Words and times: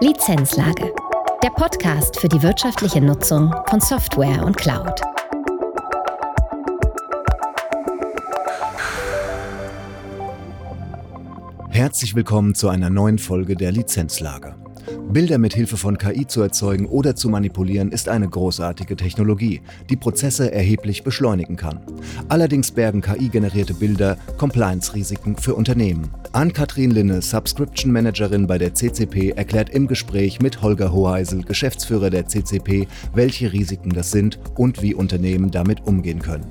Lizenzlage. 0.00 0.92
Der 1.42 1.48
Podcast 1.48 2.20
für 2.20 2.28
die 2.28 2.42
wirtschaftliche 2.42 3.00
Nutzung 3.00 3.54
von 3.66 3.80
Software 3.80 4.44
und 4.44 4.54
Cloud. 4.54 5.00
Herzlich 11.70 12.14
willkommen 12.14 12.54
zu 12.54 12.68
einer 12.68 12.90
neuen 12.90 13.18
Folge 13.18 13.56
der 13.56 13.72
Lizenzlage. 13.72 14.54
Bilder 15.08 15.38
mit 15.38 15.54
Hilfe 15.54 15.76
von 15.76 15.98
KI 15.98 16.26
zu 16.26 16.42
erzeugen 16.42 16.86
oder 16.86 17.14
zu 17.14 17.28
manipulieren 17.28 17.92
ist 17.92 18.08
eine 18.08 18.28
großartige 18.28 18.96
Technologie, 18.96 19.60
die 19.88 19.96
Prozesse 19.96 20.52
erheblich 20.52 21.04
beschleunigen 21.04 21.56
kann. 21.56 21.80
Allerdings 22.28 22.72
bergen 22.72 23.02
KI-generierte 23.02 23.74
Bilder 23.74 24.18
Compliance-Risiken 24.36 25.36
für 25.36 25.54
Unternehmen. 25.54 26.10
Ann-Kathrin 26.32 26.90
Linne, 26.90 27.22
Subscription 27.22 27.92
Managerin 27.92 28.46
bei 28.46 28.58
der 28.58 28.74
CCP, 28.74 29.30
erklärt 29.30 29.70
im 29.70 29.86
Gespräch 29.86 30.40
mit 30.40 30.60
Holger 30.60 30.92
Hoheisel, 30.92 31.44
Geschäftsführer 31.44 32.10
der 32.10 32.26
CCP, 32.26 32.88
welche 33.14 33.52
Risiken 33.52 33.90
das 33.90 34.10
sind 34.10 34.40
und 34.56 34.82
wie 34.82 34.94
Unternehmen 34.94 35.50
damit 35.52 35.86
umgehen 35.86 36.20
können. 36.20 36.46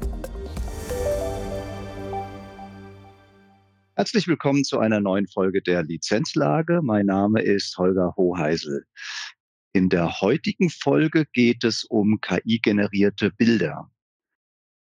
Herzlich 3.97 4.27
willkommen 4.27 4.65
zu 4.65 4.77
einer 4.79 4.99
neuen 4.99 5.25
Folge 5.25 5.61
der 5.61 5.81
Lizenzlage. 5.81 6.81
Mein 6.83 7.05
Name 7.05 7.41
ist 7.41 7.77
Holger 7.77 8.13
Hoheisel. 8.17 8.85
In 9.71 9.87
der 9.87 10.19
heutigen 10.19 10.69
Folge 10.69 11.25
geht 11.31 11.63
es 11.63 11.85
um 11.85 12.19
KI-generierte 12.19 13.31
Bilder. 13.31 13.89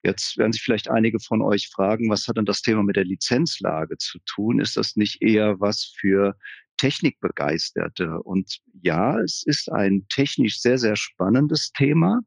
Jetzt 0.04 0.38
werden 0.38 0.52
sich 0.52 0.62
vielleicht 0.62 0.88
einige 0.88 1.18
von 1.18 1.42
euch 1.42 1.70
fragen, 1.70 2.08
was 2.08 2.28
hat 2.28 2.36
denn 2.36 2.44
das 2.44 2.62
Thema 2.62 2.84
mit 2.84 2.94
der 2.94 3.04
Lizenzlage 3.04 3.98
zu 3.98 4.20
tun? 4.26 4.60
Ist 4.60 4.76
das 4.76 4.94
nicht 4.94 5.20
eher 5.20 5.58
was 5.58 5.92
für 5.98 6.36
Technikbegeisterte? 6.80 8.22
Und 8.22 8.58
ja, 8.82 9.20
es 9.20 9.42
ist 9.44 9.70
ein 9.70 10.06
technisch 10.08 10.60
sehr, 10.60 10.78
sehr 10.78 10.96
spannendes 10.96 11.72
Thema. 11.72 12.20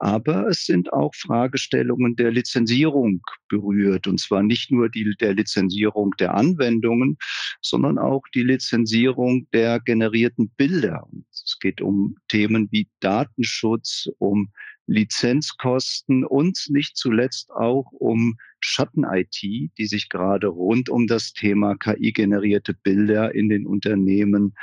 Aber 0.00 0.48
es 0.48 0.66
sind 0.66 0.92
auch 0.92 1.14
Fragestellungen 1.14 2.16
der 2.16 2.32
Lizenzierung 2.32 3.20
berührt. 3.48 4.08
Und 4.08 4.18
zwar 4.18 4.42
nicht 4.42 4.72
nur 4.72 4.88
die 4.88 5.14
der 5.20 5.34
Lizenzierung 5.34 6.10
der 6.18 6.34
Anwendungen, 6.34 7.16
sondern 7.60 7.98
auch 7.98 8.22
die 8.34 8.42
Lizenzierung 8.42 9.46
der 9.52 9.78
generierten 9.78 10.50
Bilder. 10.56 11.06
Es 11.30 11.56
geht 11.60 11.80
um 11.80 12.16
Themen 12.26 12.66
wie 12.72 12.88
Datenschutz, 12.98 14.08
um 14.18 14.50
Lizenzkosten 14.88 16.24
und 16.24 16.66
nicht 16.70 16.96
zuletzt 16.96 17.52
auch 17.52 17.86
um 17.92 18.36
Schatten-IT, 18.64 19.42
die 19.42 19.86
sich 19.86 20.08
gerade 20.08 20.48
rund 20.48 20.88
um 20.88 21.06
das 21.06 21.32
Thema 21.32 21.76
KI-generierte 21.76 22.74
Bilder 22.74 23.34
in 23.34 23.48
den 23.48 23.66
Unternehmen 23.66 24.54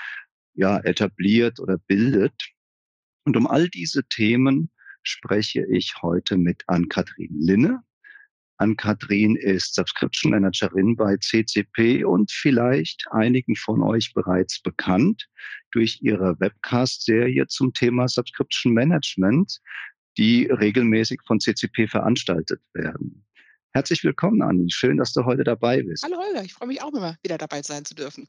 ja, 0.53 0.79
etabliert 0.79 1.59
oder 1.59 1.77
bildet. 1.77 2.33
Und 3.25 3.37
um 3.37 3.47
all 3.47 3.69
diese 3.69 4.03
Themen 4.07 4.71
spreche 5.03 5.65
ich 5.69 5.93
heute 6.01 6.37
mit 6.37 6.63
Ann-Kathrin 6.67 7.39
Linne. 7.39 7.83
Ann-Kathrin 8.57 9.37
ist 9.37 9.75
Subscription 9.75 10.31
Managerin 10.31 10.97
bei 10.97 11.15
CCP 11.15 12.03
und 12.03 12.29
vielleicht 12.29 13.05
einigen 13.11 13.55
von 13.55 13.81
euch 13.81 14.13
bereits 14.13 14.61
bekannt 14.61 15.29
durch 15.71 15.99
ihre 16.01 16.37
Webcast-Serie 16.41 17.47
zum 17.47 17.73
Thema 17.73 18.09
Subscription 18.09 18.73
Management, 18.73 19.61
die 20.17 20.45
regelmäßig 20.45 21.21
von 21.25 21.39
CCP 21.39 21.87
veranstaltet 21.87 22.61
werden. 22.73 23.25
Herzlich 23.73 24.03
willkommen, 24.03 24.41
Anni. 24.41 24.71
Schön, 24.71 24.97
dass 24.97 25.13
du 25.13 25.25
heute 25.25 25.43
dabei 25.43 25.83
bist. 25.83 26.03
Hallo 26.03 26.17
Holger, 26.17 26.43
ich 26.43 26.53
freue 26.53 26.67
mich 26.67 26.81
auch 26.81 26.93
immer 26.93 27.17
wieder 27.21 27.37
dabei 27.37 27.61
sein 27.61 27.85
zu 27.85 27.93
dürfen. 27.93 28.27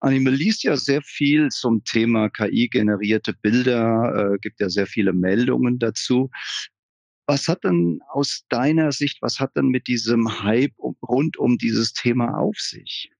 Anime 0.00 0.30
liest 0.30 0.64
ja 0.64 0.76
sehr 0.76 1.02
viel 1.02 1.48
zum 1.48 1.84
Thema 1.84 2.28
KI-generierte 2.28 3.32
Bilder, 3.32 4.32
äh, 4.34 4.38
gibt 4.38 4.60
ja 4.60 4.68
sehr 4.68 4.86
viele 4.86 5.12
Meldungen 5.12 5.78
dazu. 5.78 6.30
Was 7.26 7.48
hat 7.48 7.64
denn 7.64 8.00
aus 8.08 8.44
deiner 8.48 8.92
Sicht, 8.92 9.22
was 9.22 9.40
hat 9.40 9.56
denn 9.56 9.68
mit 9.68 9.86
diesem 9.86 10.42
Hype 10.42 10.76
rund 10.78 11.36
um 11.38 11.56
dieses 11.56 11.92
Thema 11.92 12.38
auf 12.38 12.58
sich? 12.58 13.10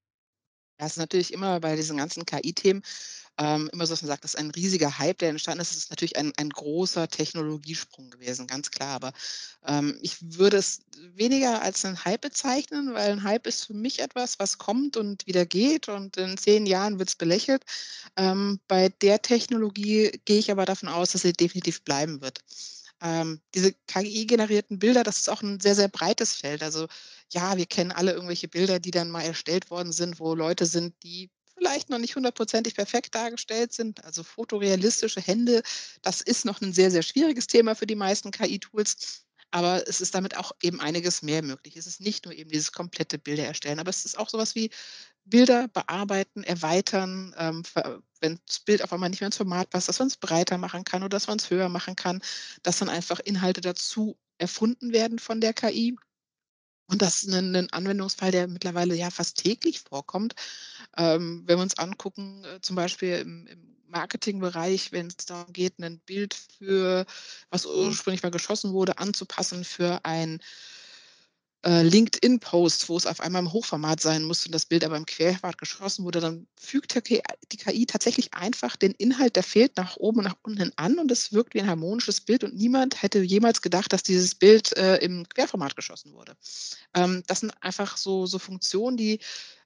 Das 0.79 0.93
ist 0.93 0.99
natürlich 0.99 1.33
immer 1.33 1.61
bei 1.61 1.77
diesen 1.77 1.97
ganzen 1.97 2.27
KI-Themen 2.27 2.83
ähm, 3.39 3.69
immer 3.73 3.87
so, 3.87 3.93
dass 3.93 4.03
man 4.03 4.09
sagt, 4.09 4.25
das 4.25 4.35
ist 4.35 4.41
ein 4.41 4.51
riesiger 4.51 4.99
Hype, 4.99 5.19
der 5.19 5.29
entstanden 5.29 5.61
ist. 5.61 5.73
Es 5.73 5.77
ist 5.77 5.91
natürlich 5.91 6.17
ein, 6.17 6.33
ein 6.37 6.49
großer 6.49 7.09
Technologiesprung 7.09 8.11
gewesen, 8.11 8.47
ganz 8.47 8.71
klar. 8.71 8.95
Aber 8.95 9.13
ähm, 9.67 9.99
ich 10.01 10.17
würde 10.21 10.57
es 10.57 10.81
weniger 11.15 11.61
als 11.61 11.85
einen 11.85 12.05
Hype 12.05 12.23
bezeichnen, 12.23 12.95
weil 12.95 13.13
ein 13.13 13.23
Hype 13.25 13.47
ist 13.47 13.67
für 13.67 13.75
mich 13.75 14.01
etwas, 14.01 14.39
was 14.39 14.59
kommt 14.59 14.97
und 14.97 15.27
wieder 15.27 15.45
geht 15.45 15.89
und 15.89 16.17
in 16.17 16.39
zehn 16.39 16.67
Jahren 16.67 16.99
wird 16.99 17.11
es 17.11 17.17
belächelt. 17.17 17.65
Ähm, 18.17 18.59
bei 18.69 18.89
der 18.89 19.21
Technologie 19.21 20.13
gehe 20.25 20.39
ich 20.39 20.51
aber 20.51 20.65
davon 20.65 20.89
aus, 20.89 21.13
dass 21.13 21.23
sie 21.23 21.33
definitiv 21.35 21.83
bleiben 21.83 22.23
wird. 22.23 22.41
Ähm, 23.03 23.43
diese 23.55 23.75
KI-generierten 23.89 24.79
Bilder, 24.79 25.05
das 25.05 25.19
ist 25.19 25.29
auch 25.29 25.43
ein 25.43 25.61
sehr, 25.61 25.75
sehr 25.75 25.89
breites 25.89 26.35
Feld. 26.37 26.63
Also 26.63 26.87
ja, 27.31 27.57
wir 27.59 27.67
kennen 27.67 27.93
alle 27.93 28.13
irgendwelche 28.13 28.49
Bilder, 28.49 28.79
die 28.81 28.91
dann 28.91 29.11
mal 29.11 29.23
erstellt 29.23 29.71
worden 29.71 29.93
sind, 29.93 30.19
wo 30.21 30.35
Leute 30.35 30.65
sind, 30.65 30.95
die 31.03 31.31
vielleicht 31.57 31.91
noch 31.91 31.99
nicht 31.99 32.17
hundertprozentig 32.17 32.75
perfekt 32.75 33.15
dargestellt 33.15 33.73
sind. 33.73 34.05
Also 34.05 34.23
fotorealistische 34.23 35.21
Hände, 35.21 35.63
das 36.03 36.21
ist 36.21 36.45
noch 36.45 36.61
ein 36.61 36.73
sehr, 36.73 36.91
sehr 36.91 37.03
schwieriges 37.03 37.47
Thema 37.47 37.75
für 37.75 37.87
die 37.87 37.95
meisten 37.97 38.31
KI-Tools. 38.31 39.23
Aber 39.53 39.89
es 39.89 40.01
ist 40.01 40.15
damit 40.15 40.37
auch 40.37 40.53
eben 40.63 40.81
einiges 40.81 41.23
mehr 41.23 41.43
möglich. 41.43 41.77
Es 41.77 41.87
ist 41.87 42.01
nicht 42.01 42.25
nur 42.25 42.35
eben 42.35 42.51
dieses 42.51 42.73
komplette 42.73 43.19
Bilder 43.19 43.45
erstellen, 43.47 43.79
aber 43.79 43.91
es 43.91 44.05
ist 44.05 44.19
auch 44.19 44.29
sowas 44.29 44.55
wie 44.55 44.71
Bilder 45.25 45.69
bearbeiten, 45.69 46.45
erweitern, 46.45 47.35
ähm, 47.39 47.63
wenn 48.21 48.41
das 48.47 48.61
Bild 48.61 48.83
auf 48.83 48.93
einmal 48.93 49.11
nicht 49.11 49.21
mehr 49.21 49.27
ins 49.29 49.37
Format 49.37 49.71
passt, 49.71 49.89
dass 49.89 49.99
man 49.99 50.09
es 50.09 50.17
breiter 50.17 50.59
machen 50.59 50.85
kann 50.85 51.03
oder 51.03 51.11
dass 51.17 51.27
man 51.29 51.39
es 51.39 51.51
höher 51.51 51.69
machen 51.69 51.97
kann, 51.97 52.23
dass 52.63 52.79
dann 52.79 52.89
einfach 52.89 53.21
Inhalte 53.21 53.61
dazu 53.61 54.19
erfunden 54.39 54.93
werden 54.93 55.19
von 55.19 55.41
der 55.41 55.53
KI. 55.55 55.97
Und 56.89 57.03
das 57.03 57.23
ist 57.25 57.35
ein 57.35 57.51
'nen 57.53 57.73
Anwendungsfall, 57.73 58.31
der 58.31 58.47
mittlerweile 58.47 58.95
ja 58.95 59.11
fast 59.11 59.39
täglich 59.39 59.81
vorkommt. 59.81 60.35
Ähm, 60.97 61.45
wenn 61.47 61.59
wir 61.59 61.63
uns 61.63 61.79
angucken, 61.79 62.45
äh, 62.45 62.61
zum 62.61 62.77
Beispiel 62.77 63.19
im 63.19 63.47
im 63.49 63.77
Marketingbereich, 63.89 64.93
wenn 64.93 65.07
es 65.09 65.17
darum 65.27 65.53
geht, 65.53 65.79
ein 65.81 66.01
Bild 66.01 66.35
für 66.35 67.07
was 67.51 67.67
ursprünglich 67.67 68.23
mal 68.23 68.31
geschossen 68.33 68.73
wurde, 68.73 68.99
anzupassen 68.99 69.65
für 69.65 70.05
ein 70.05 70.41
äh, 71.65 71.83
LinkedIn-Post, 71.83 72.89
wo 72.89 72.97
es 72.97 73.07
auf 73.07 73.21
einmal 73.21 73.43
im 73.43 73.53
Hochformat 73.53 74.01
sein 74.01 74.25
musste 74.25 74.49
und 74.49 74.53
das 74.53 74.67
Bild 74.67 74.85
aber 74.85 74.97
im 74.97 75.07
Querformat 75.07 75.59
geschossen 75.59 76.05
wurde, 76.05 76.21
dann 76.21 76.47
fügt 76.59 76.95
die 77.09 77.57
KI 77.57 77.87
tatsächlich 77.87 78.35
einfach 78.35 78.77
den 78.77 78.93
Inhalt, 78.93 79.37
der 79.37 79.43
fehlt, 79.43 79.77
nach 79.77 79.97
oben 79.97 80.19
und 80.19 80.25
nach 80.25 80.37
unten 80.43 80.73
an 80.77 80.99
und 80.99 81.11
es 81.11 81.33
wirkt 81.33 81.55
wie 81.55 81.61
ein 81.61 81.69
harmonisches 81.69 82.21
Bild 82.21 82.45
und 82.45 82.55
niemand 82.55 83.03
hätte 83.03 83.21
jemals 83.21 83.63
gedacht, 83.63 83.93
dass 83.93 84.03
dieses 84.03 84.35
Bild 84.35 84.77
äh, 84.77 84.97
im 84.97 85.29
Querformat 85.29 85.77
geschossen 85.77 86.13
wurde. 86.13 86.37
Ähm, 86.95 87.23
das 87.27 87.41
sind 87.41 87.53
einfach 87.61 87.97
so, 87.97 88.27
so 88.27 88.39
Funktionen, 88.39 88.97
die 88.97 89.21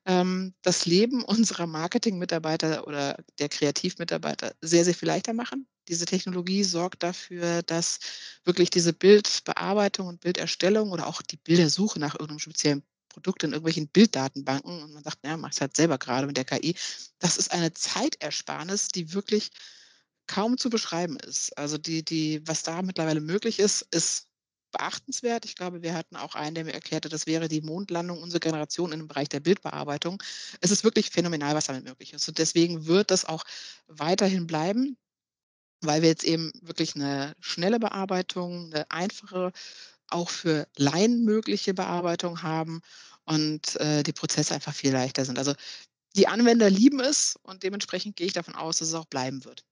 ähm, 0.06 0.54
das 0.62 0.86
Leben 0.86 1.22
unserer 1.24 1.66
Marketing-Mitarbeiter 1.66 2.86
oder 2.86 3.16
der 3.38 3.48
Kreativmitarbeiter 3.48 4.54
sehr, 4.60 4.84
sehr 4.84 4.94
viel 4.94 5.08
leichter 5.08 5.32
machen. 5.32 5.66
Diese 5.88 6.04
Technologie 6.04 6.62
sorgt 6.64 7.02
dafür, 7.02 7.62
dass 7.62 7.98
wirklich 8.44 8.70
diese 8.70 8.92
Bildbearbeitung 8.92 10.06
und 10.06 10.20
Bilderstellung 10.20 10.92
oder 10.92 11.06
auch 11.06 11.22
die 11.22 11.36
Bildersuche 11.36 11.98
nach 11.98 12.14
irgendeinem 12.14 12.38
speziellen 12.38 12.82
Produkt 13.08 13.42
in 13.42 13.50
irgendwelchen 13.50 13.88
Bilddatenbanken 13.88 14.82
und 14.82 14.92
man 14.92 15.02
sagt, 15.02 15.18
ja, 15.24 15.36
mach 15.36 15.50
es 15.50 15.60
halt 15.60 15.76
selber 15.76 15.98
gerade 15.98 16.26
mit 16.26 16.36
der 16.36 16.44
KI. 16.44 16.76
Das 17.18 17.36
ist 17.36 17.50
eine 17.52 17.72
Zeitersparnis, 17.74 18.88
die 18.88 19.12
wirklich 19.12 19.50
kaum 20.28 20.58
zu 20.58 20.70
beschreiben 20.70 21.18
ist. 21.18 21.56
Also 21.58 21.76
die, 21.76 22.04
die, 22.04 22.40
was 22.46 22.62
da 22.62 22.82
mittlerweile 22.82 23.20
möglich 23.20 23.58
ist, 23.58 23.82
ist 23.90 24.28
beachtenswert. 24.70 25.44
Ich 25.44 25.56
glaube, 25.56 25.82
wir 25.82 25.94
hatten 25.94 26.16
auch 26.16 26.34
einen, 26.34 26.54
der 26.54 26.64
mir 26.64 26.74
erklärte, 26.74 27.08
das 27.08 27.26
wäre 27.26 27.48
die 27.48 27.60
Mondlandung 27.60 28.22
unserer 28.22 28.40
Generation 28.40 28.92
in 28.92 29.00
dem 29.00 29.08
Bereich 29.08 29.28
der 29.28 29.40
Bildbearbeitung. 29.40 30.22
Es 30.60 30.70
ist 30.70 30.84
wirklich 30.84 31.10
phänomenal, 31.10 31.54
was 31.54 31.66
damit 31.66 31.84
möglich 31.84 32.12
ist. 32.12 32.28
Und 32.28 32.38
deswegen 32.38 32.86
wird 32.86 33.10
das 33.10 33.24
auch 33.24 33.44
weiterhin 33.86 34.46
bleiben, 34.46 34.96
weil 35.82 36.02
wir 36.02 36.08
jetzt 36.08 36.24
eben 36.24 36.52
wirklich 36.62 36.94
eine 36.96 37.34
schnelle 37.40 37.78
Bearbeitung, 37.78 38.72
eine 38.72 38.90
einfache, 38.90 39.52
auch 40.08 40.30
für 40.30 40.66
Laien 40.76 41.24
mögliche 41.24 41.74
Bearbeitung 41.74 42.42
haben 42.42 42.80
und 43.24 43.76
äh, 43.76 44.02
die 44.02 44.12
Prozesse 44.12 44.54
einfach 44.54 44.74
viel 44.74 44.92
leichter 44.92 45.24
sind. 45.24 45.38
Also 45.38 45.54
die 46.16 46.26
Anwender 46.28 46.68
lieben 46.70 47.00
es 47.00 47.36
und 47.42 47.62
dementsprechend 47.62 48.16
gehe 48.16 48.26
ich 48.26 48.32
davon 48.32 48.56
aus, 48.56 48.78
dass 48.78 48.88
es 48.88 48.94
auch 48.94 49.06
bleiben 49.06 49.44
wird. 49.44 49.64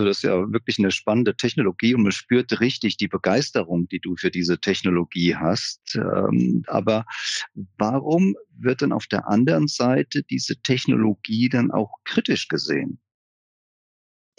Also 0.00 0.08
das 0.08 0.16
ist 0.16 0.22
ja 0.22 0.50
wirklich 0.50 0.78
eine 0.78 0.90
spannende 0.92 1.36
Technologie 1.36 1.94
und 1.94 2.04
man 2.04 2.12
spürt 2.12 2.58
richtig 2.60 2.96
die 2.96 3.06
Begeisterung, 3.06 3.86
die 3.88 4.00
du 4.00 4.16
für 4.16 4.30
diese 4.30 4.58
Technologie 4.58 5.36
hast. 5.36 5.94
Ähm, 5.94 6.62
aber 6.68 7.04
warum 7.76 8.34
wird 8.56 8.80
denn 8.80 8.92
auf 8.92 9.06
der 9.08 9.28
anderen 9.28 9.68
Seite 9.68 10.22
diese 10.22 10.56
Technologie 10.62 11.50
dann 11.50 11.70
auch 11.70 11.92
kritisch 12.04 12.48
gesehen? 12.48 12.98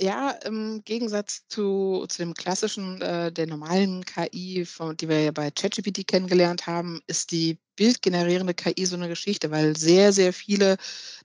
Ja, 0.04 0.32
im 0.32 0.82
Gegensatz 0.84 1.44
zu 1.48 2.08
zu 2.10 2.18
dem 2.24 2.34
klassischen, 2.34 3.00
äh 3.04 3.32
der 3.32 3.46
normalen 3.46 4.04
KI, 4.04 4.66
von 4.66 4.98
die 4.98 5.08
wir 5.08 5.20
ja 5.22 5.32
bei 5.32 5.52
ChatGPT 5.52 6.08
kennengelernt 6.08 6.66
haben, 6.66 7.02
ist 7.06 7.30
die 7.32 7.60
bildgenerierende 7.76 8.56
KI 8.56 8.86
so 8.88 8.98
'ne 8.98 9.08
Geschichte, 9.10 9.52
weil 9.52 9.78
sehr, 9.78 10.12
sehr 10.12 10.34
viele 10.34 10.78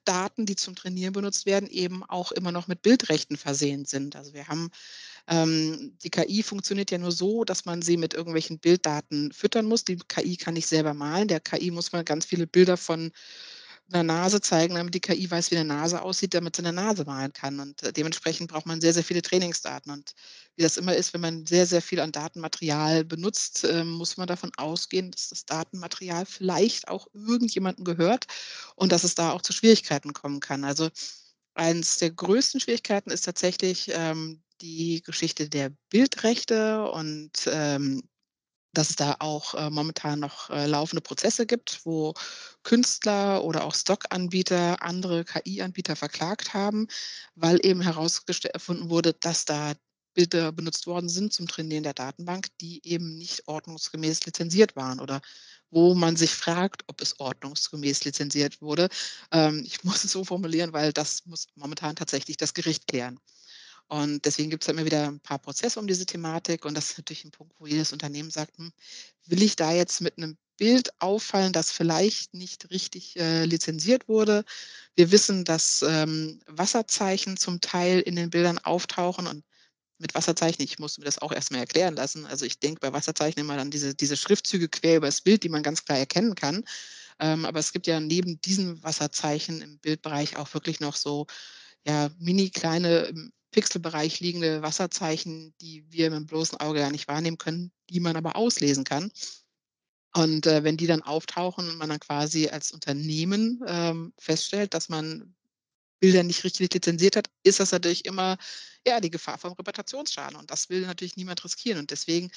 Daten, 0.05 0.45
die 0.45 0.57
zum 0.57 0.75
Trainieren 0.77 1.15
benutzt 1.15 1.47
werden, 1.47 1.69
eben 1.71 2.05
auch 2.05 2.33
immer 2.33 2.53
noch 2.53 2.67
mit 2.69 2.83
Bildrechten 2.83 3.37
versehen 3.39 3.87
sind. 3.87 4.15
Also, 4.15 4.35
wir 4.35 4.47
haben 4.49 4.71
ähm, 5.29 5.97
die 6.05 6.11
KI 6.11 6.43
funktioniert 6.43 6.91
ja 6.91 6.99
nur 6.99 7.13
so, 7.13 7.45
dass 7.45 7.65
man 7.67 7.83
sie 7.83 7.97
mit 7.99 8.15
irgendwelchen 8.15 8.59
Bilddaten 8.61 9.33
füttern 9.33 9.67
muss. 9.67 9.85
Die 9.85 9.97
KI 10.09 10.37
kann 10.37 10.55
nicht 10.55 10.69
selber 10.69 10.95
malen. 10.95 11.29
Der 11.29 11.41
KI 11.41 11.71
muss 11.71 11.93
man 11.93 12.05
ganz 12.05 12.27
viele 12.27 12.47
Bilder 12.47 12.77
von 12.77 13.13
'ner 13.89 14.03
Nase 14.03 14.41
zeigen, 14.41 14.75
damit 14.75 14.95
die 14.95 15.01
KI 15.01 15.31
weiß, 15.31 15.51
wie 15.51 15.57
'ne 15.57 15.65
Nase 15.65 16.03
aussieht, 16.03 16.35
damit 16.35 16.57
sie 16.57 16.63
'ne 16.63 16.73
Nase 16.73 17.05
malen 17.05 17.33
kann. 17.33 17.61
Und, 17.61 17.83
äh, 17.83 17.93
dementsprechend 17.93 18.51
braucht 18.51 18.67
man 18.67 18.81
sehr, 18.81 18.93
sehr 18.95 19.05
viele 19.05 19.23
Trainingsdaten. 19.23 19.91
Und 19.93 20.13
wie 20.57 20.63
das 20.65 20.77
immer 20.77 20.95
ist, 20.97 21.15
wenn 21.15 21.21
man 21.21 21.47
sehr, 21.47 21.67
sehr 21.67 21.83
viel 21.83 22.01
an 22.01 22.13
Datenmaterial 22.13 23.05
benutzt, 23.05 23.65
ähm, 23.65 23.91
muss 23.93 24.17
man 24.17 24.27
davon 24.27 24.51
ausgehen, 24.57 25.11
dass 25.13 25.29
das 25.29 25.45
Datenmaterial 25.47 26.27
vielleicht 26.27 26.89
auch 26.89 27.07
irgendjemandem 27.15 27.85
gehört 27.85 28.27
und 28.77 28.93
dass 28.93 29.05
es 29.05 29.15
da 29.15 29.33
auch 29.33 29.43
zu 29.43 29.53
Schwierigkeiten 29.53 30.13
kommen 30.13 30.41
kann. 30.41 30.65
Also, 30.65 30.89
eins 31.55 31.99
der 31.99 32.11
größten 32.13 32.61
Schwierigkeiten 32.61 33.11
ist 33.11 33.25
tatsächlich, 33.25 33.91
ähm, 33.95 34.43
die 34.63 35.03
Geschichte 35.05 35.49
der 35.51 35.71
Bildrechte 35.91 36.91
und, 36.91 37.33
ähm, 37.49 38.03
dass 38.77 38.91
es 38.91 38.97
da 38.97 39.17
auch, 39.21 39.55
äh, 39.55 39.71
momentan 39.71 40.21
noch, 40.21 40.51
äh, 40.51 40.67
laufende 40.67 41.01
Prozesse 41.01 41.47
gibt, 41.47 41.81
wo 41.85 42.15
Künstler 42.63 43.45
oder 43.45 43.65
auch 43.65 43.75
Stockanbieter 43.75 44.83
andere 44.83 45.25
KI-Anbieter 45.25 45.97
verklagt 45.97 46.55
haben, 46.55 46.89
weil 47.35 47.65
eben 47.65 47.81
herausgeste 47.81 48.53
erfunden 48.53 48.91
wurde, 48.91 49.15
dass 49.15 49.45
da 49.45 49.75
Bilder 50.15 50.51
benutzt 50.53 50.87
worden 50.87 51.09
sind 51.11 51.33
zum 51.33 51.47
Trainieren 51.47 51.83
der 51.85 51.95
Datenbank, 51.95 52.49
die 52.61 52.81
eben 52.85 53.17
nicht 53.19 53.47
ordnungsgemäß 53.49 54.25
lizenziert 54.25 54.75
waren 54.75 54.99
oder 55.01 55.21
wo 55.71 55.95
man 55.95 56.17
sich 56.17 56.35
fragt, 56.35 56.83
ob 56.87 57.03
es 57.03 57.21
ordnungsgemäß 57.21 58.05
lizenziert 58.05 58.63
wurde. 58.63 58.89
Ähm, 59.33 59.63
ich 59.67 59.85
muss 59.85 60.05
es 60.05 60.13
so 60.13 60.25
formulieren, 60.25 60.73
weil 60.73 60.93
das 60.93 61.25
muss 61.27 61.47
momentan 61.55 61.97
tatsächlich 61.97 62.37
das 62.39 62.55
Gericht 62.55 62.87
klären. 62.87 63.21
Und 63.91 64.25
deswegen 64.25 64.51
gibt's 64.51 64.67
da 64.67 64.73
immer 64.73 64.85
wieder 64.85 65.07
'n 65.09 65.21
paar 65.21 65.39
Prozesse 65.39 65.79
um 65.79 65.87
diese 65.87 66.07
Thematik 66.07 66.65
und 66.65 66.75
das 66.77 66.91
ist 66.91 66.99
natürlich 66.99 67.25
'n 67.25 67.31
Punkt, 67.31 67.55
wo 67.59 67.67
jedes 67.67 67.93
Unternehmen 67.93 68.31
sagt: 68.31 68.59
„Hm, 68.59 68.73
will 69.27 69.43
ich 69.43 69.55
da 69.57 69.73
jetzt 69.73 70.01
mit 70.01 70.19
'nem 70.19 70.37
Bild 70.57 70.91
auffallen, 71.01 71.53
das 71.53 71.71
vielleicht 71.71 72.35
nicht 72.35 72.71
richtig, 72.71 73.17
äh, 73.17 73.45
lizenziert 73.45 74.09
wurde?“ 74.09 74.45
Wir 74.97 75.13
wissen, 75.13 75.45
dass, 75.45 75.85
ähm, 75.89 76.41
Wasserzeichen 76.47 77.37
zum 77.37 77.61
Teil 77.61 78.01
in 78.01 78.17
den 78.17 78.31
Bildern 78.31 78.59
auftauchen 78.59 79.27
und 79.29 79.45
mit 79.99 80.15
Wasserzeichen 80.15 80.63
ich 80.65 80.79
musste 80.81 81.01
mir 81.01 81.07
das 81.07 81.21
auch 81.21 81.33
erst 81.33 81.53
mal 81.53 81.59
erklären 81.61 81.97
lassen. 81.97 82.27
Also, 82.27 82.47
ich 82.47 82.61
denke 82.61 82.81
bei 82.81 82.93
Wasserzeichen 82.93 83.41
immer 83.41 83.59
an 83.59 83.71
diese 83.71 83.95
diese 83.95 84.17
Schriftzüge 84.17 84.69
quer 84.69 84.99
übers 84.99 85.23
Bild, 85.23 85.45
die 85.45 85.51
man 85.51 85.63
ganz 85.65 85.85
klar 85.85 85.99
erkennen 85.99 86.35
kann. 86.37 86.65
Ähm, 87.21 87.45
aber 87.47 87.61
es 87.61 87.73
gibt 87.73 87.87
ja 87.89 88.01
neben 88.01 88.41
diesen 88.43 88.83
Wasserzeichen 88.85 89.63
im 89.63 89.79
Bildbereich 89.81 90.37
auch 90.39 90.55
wirklich 90.55 90.81
noch 90.81 90.97
so, 90.97 91.27
ja, 91.87 92.11
mini 92.19 92.51
kleine, 92.51 93.05
im 93.07 93.33
Pixelbereich 93.57 94.21
liegende 94.21 94.63
Wasserzeichen, 94.63 95.55
die 95.63 95.85
wir 95.91 96.13
mit'm 96.13 96.27
bloßen 96.27 96.61
Auge 96.61 96.81
ja 96.81 96.91
nicht 96.91 97.09
wahrnehmen 97.09 97.39
können, 97.39 97.73
die 97.91 98.01
man 98.01 98.17
aber 98.17 98.37
auslesen 98.37 98.85
kann. 98.85 99.11
Und, 100.15 100.47
äh, 100.47 100.65
wenn 100.65 100.77
die 100.77 100.87
dann 100.87 101.03
auftauchen 101.03 101.69
und 101.69 101.77
man 101.79 101.89
dann 101.91 102.01
quasi 102.01 102.49
als 102.49 102.73
Unternehmen, 102.73 103.61
ähm, 103.67 104.13
feststellt, 104.19 104.73
dass 104.75 104.89
man 104.89 105.35
Bilder 106.01 106.23
nicht 106.25 106.45
richtig 106.45 106.73
lizenziert 106.75 107.17
hat, 107.17 107.31
ist 107.45 107.61
das 107.61 107.73
natürlich 107.73 108.05
immer, 108.07 108.39
ja, 108.87 109.01
die 109.01 109.11
Gefahr 109.11 109.39
vom 109.39 109.53
Reputationsschaden 109.55 110.37
und 110.39 110.51
das 110.51 110.71
will 110.71 110.83
natürlich 110.83 111.17
niemand 111.17 111.45
riskieren. 111.45 111.81
Und 111.81 111.91
deswegen 111.93 112.31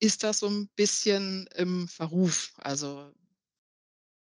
ist 0.00 0.24
das 0.24 0.40
so 0.40 0.48
'n 0.48 0.68
bisschen 0.76 1.48
im 1.56 1.88
Verruf. 1.88 2.52
Also 2.58 3.12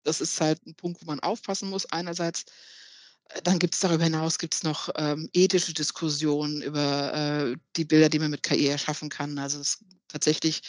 das 0.06 0.22
ist 0.22 0.40
halt 0.42 0.60
'n 0.66 0.76
Punkt, 0.76 1.02
wo 1.02 1.06
man 1.06 1.20
aufpassen 1.20 1.70
muss 1.70 1.86
einerseits. 1.88 2.46
Dann 3.44 3.60
gibt's 3.60 3.80
darüber 3.80 4.04
hinaus 4.06 4.40
gibt's 4.40 4.64
noch, 4.64 4.90
ähm, 4.98 5.30
ethische 5.34 5.74
Diskussionen 5.74 6.62
über, 6.62 7.14
äh, 7.54 7.58
die 7.76 7.86
Bilder, 7.86 8.10
die 8.10 8.20
man 8.20 8.32
mit 8.32 8.44
KI 8.44 8.68
erschaffen 8.68 9.10
kann. 9.10 9.38
Also, 9.38 9.60
es 9.60 9.84
tatsächlich 10.08 10.62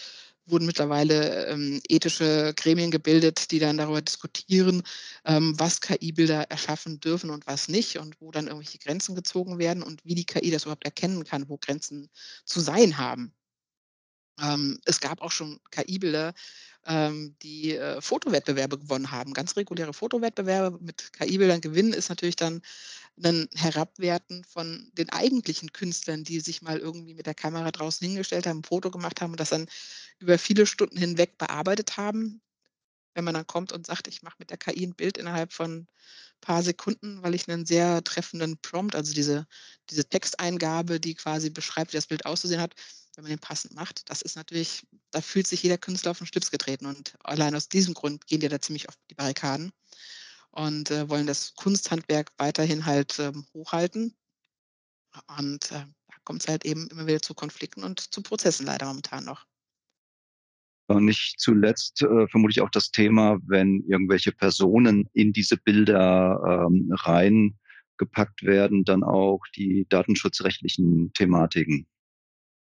wurden 0.46 0.66
mittlerweile, 0.66 1.46
ähm, 1.46 1.80
ethische 1.88 2.52
Gremien 2.56 2.90
gebildet, 2.90 3.50
die 3.50 3.58
dann 3.60 3.76
darüber 3.78 4.02
diskutieren, 4.02 4.82
ähm, 5.24 5.54
was 5.58 5.80
KI-Bilder 5.80 6.50
erschaffen 6.50 7.00
dürfen 7.00 7.30
und 7.30 7.46
was 7.46 7.68
nicht 7.68 7.98
und 7.98 8.20
wo 8.20 8.30
dann 8.30 8.46
irgendwelche 8.46 8.78
Grenzen 8.78 9.14
gezogen 9.14 9.58
werden 9.58 9.82
und 9.82 10.04
wie 10.04 10.14
die 10.14 10.24
KI 10.26 10.50
das 10.50 10.64
überhaupt 10.64 10.84
erkennen 10.84 11.24
kann, 11.24 11.48
wo 11.48 11.56
Grenzen 11.58 12.08
zu 12.44 12.60
sein 12.60 12.98
haben. 12.98 13.32
Ähm, 14.40 14.80
es 14.86 15.00
gab 15.00 15.20
auch 15.22 15.32
schon 15.32 15.60
KI-Bilder, 15.70 16.34
ähm, 16.86 17.36
die, 17.42 17.72
äh, 17.76 18.00
Fotowettbewerbe 18.00 18.78
gewonnen 18.78 19.10
haben. 19.12 19.34
Ganz 19.34 19.56
reguläre 19.56 19.92
Fotowettbewerbe 19.94 20.78
mit 20.82 21.12
KI-Bildern 21.14 21.60
gewinnen 21.60 21.92
ist 21.92 22.08
natürlich 22.08 22.36
dann 22.36 22.62
'nen 23.16 23.48
Herabwerten 23.54 24.44
von 24.44 24.90
den 24.94 25.10
eigentlichen 25.10 25.72
Künstlern, 25.72 26.24
die 26.24 26.40
sich 26.40 26.62
mal 26.62 26.78
irgendwie 26.78 27.14
mit 27.14 27.26
der 27.26 27.34
Kamera 27.34 27.70
draußen 27.72 28.06
hingestellt 28.06 28.46
haben, 28.46 28.60
'n 28.60 28.64
Foto 28.64 28.90
gemacht 28.92 29.20
haben 29.22 29.32
und 29.32 29.40
das 29.40 29.50
dann 29.50 29.66
über 30.20 30.38
viele 30.38 30.66
Stunden 30.66 30.98
hinweg 30.98 31.38
bearbeitet 31.38 31.96
haben. 31.98 32.42
Wenn 33.14 33.24
man 33.24 33.34
dann 33.34 33.46
kommt 33.48 33.72
und 33.72 33.86
sagt: 33.86 34.08
„Ich 34.08 34.22
mache 34.22 34.36
mit 34.40 34.50
der 34.50 34.58
KI 34.58 34.84
'n 34.86 34.94
Bild 34.96 35.18
innerhalb 35.18 35.52
von 35.54 35.88
paar 36.42 36.62
Sekunden, 36.64 37.22
weil 37.24 37.34
ich 37.36 37.48
'nen 37.48 37.66
sehr 37.66 38.04
treffenden 38.04 38.58
Prompt“, 38.62 38.94
also 38.96 39.14
diese 39.14 39.46
diese 39.90 40.04
Texteingabe, 40.08 41.00
die 41.00 41.14
quasi 41.16 41.50
beschreibt, 41.50 41.92
wie 41.94 41.98
das 41.98 42.06
Bild 42.08 42.26
auszusehen 42.26 42.60
hat, 42.62 42.74
wenn 43.16 43.24
man 43.24 43.30
den 43.30 43.38
passend 43.40 43.74
macht, 43.74 44.10
das 44.10 44.22
ist 44.22 44.36
natürlich 44.36 44.86
da 45.12 45.20
fühlt 45.20 45.46
sich 45.46 45.62
jeder 45.62 45.78
Künstler 45.78 46.12
auf 46.12 46.20
'n 46.20 46.26
Schlips 46.26 46.50
getreten 46.50 46.86
und 46.86 47.14
allein 47.24 47.54
aus 47.56 47.68
diesem 47.68 47.94
Grund 47.94 48.26
gehen 48.26 48.40
die 48.40 48.48
da 48.48 48.60
ziemlich 48.60 48.88
auf 48.88 48.94
die 49.10 49.14
Barrikaden 49.14 49.72
und, 50.52 50.90
äh, 50.92 51.08
wollen 51.10 51.26
das 51.28 51.54
Kunsthandwerk 51.56 52.32
weiterhin 52.38 52.86
halt, 52.86 53.18
ähm, 53.20 53.46
hochhalten. 53.54 54.14
Und, 55.38 55.70
äh, 55.72 55.84
da 56.08 56.14
kommt's 56.24 56.48
halt 56.48 56.64
eben 56.64 56.88
immer 56.88 57.06
wieder 57.06 57.22
zu 57.22 57.34
Konflikten 57.34 57.84
und 57.84 58.12
zu 58.12 58.22
Prozessen 58.22 58.66
leider 58.66 58.86
momentan 58.86 59.24
noch. 59.24 59.46
Und 60.90 61.04
nicht 61.04 61.36
zuletzt, 61.38 62.02
äh, 62.02 62.26
vermutlich 62.28 62.60
auch 62.60 62.70
das 62.70 62.90
Thema, 62.90 63.38
wenn 63.46 63.84
irgendwelche 63.86 64.32
Personen 64.32 65.08
in 65.12 65.32
diese 65.32 65.56
Bilder, 65.56 66.66
ähm, 66.68 66.90
reingepackt 66.92 68.42
werden, 68.42 68.82
dann 68.84 69.04
auch 69.04 69.40
die 69.56 69.86
datenschutzrechtlichen 69.88 71.12
Thematiken. 71.14 71.86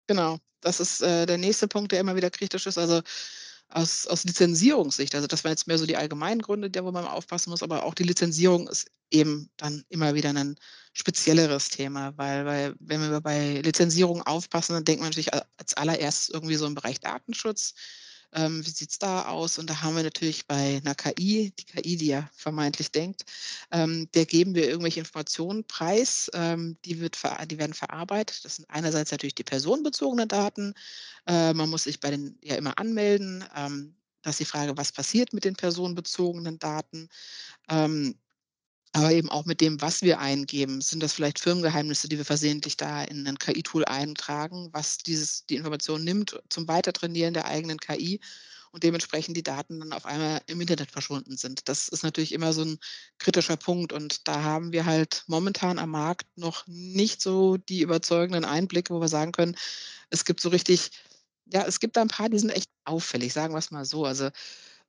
Genau, 0.08 0.38
das 0.60 0.80
ist, 0.80 1.00
äh, 1.02 1.26
der 1.26 1.38
nächste 1.38 1.68
Punkt, 1.68 1.92
der 1.92 2.00
immer 2.00 2.16
wieder 2.16 2.30
kritisch 2.30 2.66
ist. 2.66 2.78
Also, 2.78 3.00
aus 3.68 4.06
aus 4.06 4.24
Lizenzierungssicht, 4.24 5.14
also 5.14 5.26
das 5.26 5.44
waren 5.44 5.52
jetzt 5.52 5.66
mehr 5.66 5.78
so 5.78 5.86
die 5.86 5.96
allgemeinen 5.96 6.42
Gründe, 6.42 6.70
da 6.70 6.84
wo 6.84 6.92
man 6.92 7.06
aufpassen 7.06 7.48
muss, 7.50 7.62
aber 7.62 7.84
auch 7.84 7.94
die 7.94 8.02
Lizenzierung 8.02 8.68
ist 8.68 8.86
eben 9.10 9.48
dann 9.56 9.84
immer 9.88 10.14
wieder 10.14 10.30
'nen 10.32 10.56
spezielleres 10.92 11.70
Thema, 11.70 12.12
weil 12.18 12.44
weil 12.44 12.74
wenn 12.80 13.00
wir 13.10 13.20
bei 13.22 13.60
Lizenzierung 13.62 14.22
aufpassen, 14.22 14.74
dann 14.74 14.84
denkt 14.84 15.00
man 15.00 15.08
natürlich 15.10 15.32
a 15.34 15.42
als 15.56 15.72
Allererstes 15.74 16.28
irgendwie 16.30 16.56
so 16.56 16.66
im 16.66 16.74
Bereich 16.74 17.00
Datenschutz. 17.00 17.72
Ähm, 18.34 18.64
wie 18.66 18.70
sieht's 18.70 18.98
da 18.98 19.26
aus? 19.26 19.58
Und 19.58 19.68
da 19.70 19.82
haben 19.82 19.96
wir 19.96 20.02
natürlich 20.02 20.46
bei 20.46 20.80
'ner 20.84 20.94
KI 20.94 21.52
die 21.58 21.64
KI, 21.64 21.96
die 21.96 22.06
ja 22.06 22.30
vermeintlich 22.34 22.90
denkt, 22.92 23.24
ähm, 23.70 24.08
der 24.14 24.26
geben 24.26 24.54
wir 24.54 24.68
irgendwelche 24.68 25.00
Informationen 25.00 25.64
preis, 25.66 26.30
ähm, 26.34 26.78
die 26.84 27.00
wird 27.00 27.18
die 27.50 27.58
werden 27.58 27.74
verarbeitet. 27.74 28.44
Das 28.44 28.56
sind 28.56 28.70
einerseits 28.70 29.10
natürlich 29.12 29.34
die 29.34 29.44
personenbezogenen 29.44 30.28
Daten. 30.28 30.74
Äh, 31.26 31.54
man 31.54 31.70
muss 31.70 31.84
sich 31.84 32.00
bei 32.00 32.10
denen 32.10 32.38
ja 32.42 32.56
immer 32.56 32.78
anmelden. 32.78 33.44
Ähm, 33.56 33.96
da 34.22 34.30
ist 34.30 34.40
die 34.40 34.44
Frage, 34.46 34.76
was 34.76 34.92
passiert 34.92 35.32
mit 35.34 35.44
den 35.44 35.56
personenbezogenen 35.56 36.58
Daten? 36.58 37.08
Ähm, 37.70 38.16
aber 38.94 39.12
eben 39.12 39.30
auch 39.30 39.46
mit 39.46 39.60
dem, 39.60 39.80
was 39.80 40.02
wir 40.02 40.20
eingeben. 40.20 40.80
Sind 40.82 41.02
das 41.02 41.12
vielleicht 41.14 41.38
Firmengeheimnisse, 41.40 42.08
die 42.08 42.18
wir 42.18 42.24
versehentlich 42.26 42.76
da 42.76 43.02
in 43.04 43.22
'nen 43.24 43.38
KI-Tool 43.38 43.84
eintragen, 43.86 44.68
was 44.72 44.98
dieses 44.98 45.46
die 45.46 45.56
Information 45.56 46.04
nimmt 46.04 46.40
zum 46.50 46.68
Weitertrainieren 46.68 47.34
der 47.34 47.46
eigenen 47.46 47.78
KI 47.78 48.20
und 48.72 48.82
dementsprechend 48.84 49.36
die 49.36 49.42
Daten 49.42 49.80
dann 49.80 49.92
auf 49.94 50.06
einmal 50.06 50.40
im 50.46 50.60
Internet 50.60 50.90
verschwunden 50.92 51.36
sind. 51.38 51.68
Das 51.68 51.88
ist 51.88 52.02
natürlich 52.04 52.32
immer 52.32 52.52
so 52.52 52.62
'n 52.62 52.78
kritischer 53.18 53.56
Punkt 53.58 53.92
und 53.94 54.28
da 54.28 54.42
haben 54.42 54.72
wir 54.72 54.86
halt 54.86 55.24
momentan 55.26 55.78
am 55.78 55.90
Markt 55.90 56.26
noch 56.36 56.64
nicht 56.66 57.22
so 57.22 57.56
die 57.58 57.82
überzeugenden 57.82 58.44
Einblicke, 58.44 58.94
wo 58.94 59.00
wir 59.00 59.08
sagen 59.08 59.32
können, 59.32 59.56
es 60.10 60.24
gibt 60.26 60.40
so 60.40 60.50
richtig 60.50 60.90
ja, 61.46 61.64
es 61.66 61.80
gibt 61.80 61.96
da 61.96 62.02
'n 62.02 62.08
paar, 62.08 62.28
die 62.30 62.38
sind 62.40 62.50
echt 62.50 62.68
auffällig, 62.86 63.32
sagen 63.34 63.54
wir's 63.54 63.70
mal 63.72 63.84
so. 63.86 64.06
Also, 64.06 64.30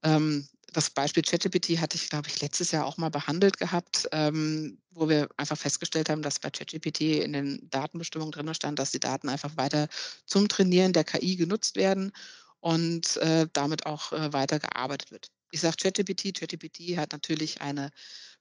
ähm, 0.03 0.47
das 0.73 0.89
Beispiel 0.89 1.23
ChatGPT 1.23 1.79
hatte 1.79 1.95
ich, 1.97 2.09
glaube 2.09 2.27
ich, 2.29 2.41
letztes 2.41 2.71
Jahr 2.71 2.85
auch 2.85 2.97
mal 2.97 3.09
behandelt 3.09 3.57
gehabt, 3.57 4.07
ähm, 4.11 4.79
wo 4.91 5.09
wir 5.09 5.29
einfach 5.37 5.57
festgestellt 5.57 6.09
haben, 6.09 6.21
dass 6.21 6.39
bei 6.39 6.49
ChatGPT 6.49 7.01
in 7.23 7.33
den 7.33 7.69
Datenbestimmungen 7.69 8.31
drinnen 8.31 8.53
stand, 8.55 8.79
dass 8.79 8.91
die 8.91 8.99
Daten 8.99 9.29
einfach 9.29 9.55
weiter 9.57 9.87
zum 10.25 10.47
Trainieren 10.49 10.93
der 10.93 11.03
KI 11.05 11.35
genutzt 11.37 11.75
werden 11.75 12.11
und, 12.59 13.17
äh, 13.17 13.47
damit 13.53 13.85
auch, 13.85 14.11
äh, 14.13 14.33
weitergearbeitet 14.33 15.11
wird. 15.11 15.27
Ich 15.51 15.61
sage 15.61 15.77
ChatGPT, 15.81 16.33
ChatGPT 16.37 16.97
hat 16.97 17.11
natürlich 17.13 17.61
eine 17.61 17.91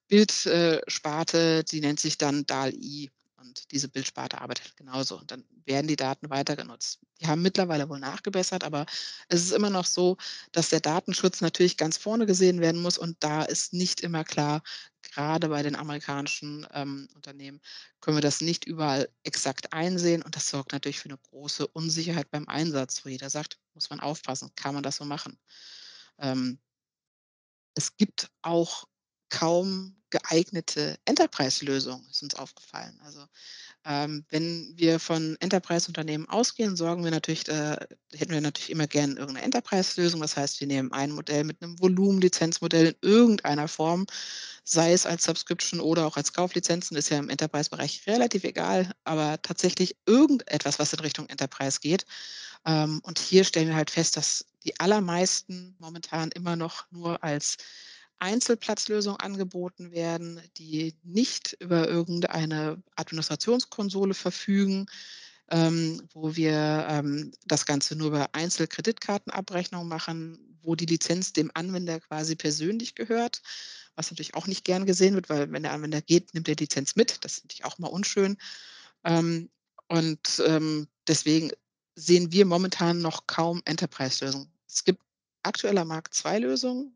Bild 0.09 0.47
äh, 0.47 0.81
Sparte, 0.89 1.65
die 1.65 1.81
nennt 1.81 2.01
sich 2.01 2.19
dann 2.19 2.47
DALL-E. 2.47 3.09
Und 3.43 3.71
diese 3.73 3.89
Bildsparte 3.91 4.41
arbeitet 4.41 4.77
genauso 4.79 5.19
und 5.19 5.31
dann 5.33 5.45
werden 5.67 5.89
die 5.89 5.97
Daten 5.97 6.31
weiter 6.31 6.57
genutzt. 6.57 7.01
Die 7.21 7.29
haben 7.29 7.43
mittlerweile 7.43 7.89
wohl 7.91 8.01
nachgebessert, 8.01 8.65
aber 8.65 8.87
es 9.29 9.43
ist 9.43 9.53
immer 9.53 9.71
noch 9.71 9.87
so, 9.87 10.17
dass 10.53 10.71
der 10.71 10.81
Datenschutz 10.81 11.43
natürlich 11.43 11.77
ganz 11.77 11.99
vorne 11.99 12.27
gesehen 12.27 12.61
werden 12.63 12.83
muss 12.83 12.99
und 12.99 13.17
da 13.21 13.43
ist 13.45 13.75
nicht 13.75 14.01
immer 14.03 14.25
klar, 14.25 14.63
grade 15.03 15.49
bei 15.51 15.63
den 15.63 15.77
amerikanischen, 15.77 16.67
ähm, 16.73 17.09
Unternehmen 17.17 17.61
können 18.01 18.17
wir 18.19 18.23
das 18.23 18.41
nicht 18.41 18.65
überall 18.67 19.11
exakt 19.25 19.73
einsehen 19.75 20.23
und 20.23 20.37
das 20.37 20.49
sorgt 20.51 20.73
natürlich 20.73 21.01
für 21.01 21.09
'ne 21.11 21.19
große 21.19 21.67
Unsicherheit 21.69 22.31
beim 22.31 22.49
Einsatz, 22.49 23.05
wo 23.05 23.09
jeder 23.11 23.31
sagt: 23.31 23.59
„Muss 23.75 23.91
man 23.91 24.01
aufpassen, 24.01 24.51
kann 24.57 24.75
man 24.75 24.83
das 24.85 24.97
so 24.97 25.05
machen?“ 25.05 25.39
Ähm 26.19 26.59
es 27.77 27.97
gibt 27.97 28.31
auch 28.43 28.85
kaum 29.33 29.97
geeignete 30.13 30.99
Enterprise-Lösungen, 31.07 32.07
ist 32.11 32.23
uns 32.23 32.37
aufgefallen. 32.37 33.01
Also, 33.05 33.27
ähm, 33.87 34.25
wenn 34.31 34.75
wir 34.77 35.01
von 35.01 35.37
Enterprise-Unternehmen 35.41 36.29
ausgehen, 36.29 36.77
sorgen 36.77 37.05
wir 37.05 37.11
natürlich 37.13 37.49
äh, 37.49 37.77
hätten 38.15 38.33
wir 38.33 38.41
natürlich 38.43 38.71
immer 38.71 38.87
gern 38.89 39.17
irgend 39.19 39.35
'ne 39.39 39.43
Enterprise-Lösung. 39.45 40.21
Das 40.23 40.37
heißt, 40.37 40.61
wir 40.61 40.69
nehmen 40.69 40.93
ein 40.93 41.13
Modell 41.13 41.45
mit 41.45 41.61
'nem 41.63 41.79
Volumenlizenzmodell 41.81 42.89
in 42.89 42.97
irgendeiner 43.09 43.69
Form, 43.69 44.07
sei 44.65 44.93
es 44.95 45.07
als 45.07 45.25
Subscription 45.25 45.81
oder 45.81 46.07
auch 46.07 46.17
als 46.19 46.33
Kauflizenzen, 46.35 46.97
ist 46.99 47.11
ja 47.11 47.19
im 47.19 47.31
Enterprise-Bereich 47.31 48.07
relativ 48.09 48.45
egal, 48.45 48.93
aber 49.05 49.41
tatsächlich 49.43 49.97
irgendetwas, 50.07 50.79
was 50.81 50.93
in 50.95 51.01
Richtung 51.01 51.29
Enterprise 51.29 51.81
geht. 51.81 52.07
Ähm, 52.67 53.01
und 53.05 53.19
hier 53.21 53.45
stellen 53.45 53.69
wir 53.69 53.77
halt 53.77 53.91
fest, 53.93 54.17
dass 54.19 54.47
die 54.65 54.79
allermeisten 54.81 55.77
momentan 55.81 56.31
immer 56.33 56.57
noch 56.57 56.87
nur 56.93 57.25
als 57.25 57.59
Einzelplatzlösung 58.23 59.17
angeboten 59.17 59.91
werden, 59.91 60.41
die 60.57 60.95
nicht 61.03 61.57
über 61.59 61.89
irgendeine 61.89 62.81
Administrationskonsole 62.95 64.15
verfügen, 64.15 64.87
ähm, 65.51 66.01
wo 66.13 66.37
wir, 66.37 66.87
ähm, 66.89 67.33
das 67.47 67.67
Ganze 67.67 67.97
nur 67.97 68.09
über 68.09 68.33
Einzelkreditkartenabrechnung 68.33 69.89
machen, 69.89 70.39
wo 70.63 70.77
die 70.77 70.87
Lizenz 70.87 71.33
dem 71.33 71.51
Anwender 71.55 71.99
quasi 71.99 72.37
persönlich 72.37 72.95
gehört, 72.95 73.43
was 73.97 74.11
natürlich 74.11 74.35
auch 74.35 74.47
nicht 74.47 74.65
gern 74.65 74.87
gesehen 74.87 75.17
wird, 75.17 75.29
weil 75.29 75.51
wenn 75.51 75.65
der 75.65 75.73
Anwender 75.73 76.01
geht, 76.01 76.33
nimmt 76.33 76.49
er 76.49 76.55
die 76.55 76.65
Lizenz 76.65 76.95
mit. 76.95 77.25
Das 77.25 77.39
ist 77.39 77.45
natürlich 77.45 77.65
auch 77.65 77.79
mal 77.79 77.89
unschön. 77.89 78.39
Ähm, 79.05 79.51
und, 79.89 80.41
ähm, 80.47 80.87
deswegen 81.09 81.51
sehen 81.97 82.31
wir 82.31 82.47
momentan 82.47 83.01
noch 83.03 83.27
kaum 83.27 83.63
Enterprise-Lösungen. 83.65 84.49
Es 84.69 84.85
gibt 84.85 85.03
aktuell 85.43 85.77
am 85.79 85.89
Markt 85.89 86.15
2 86.15 86.39
Lösungen. 86.39 86.95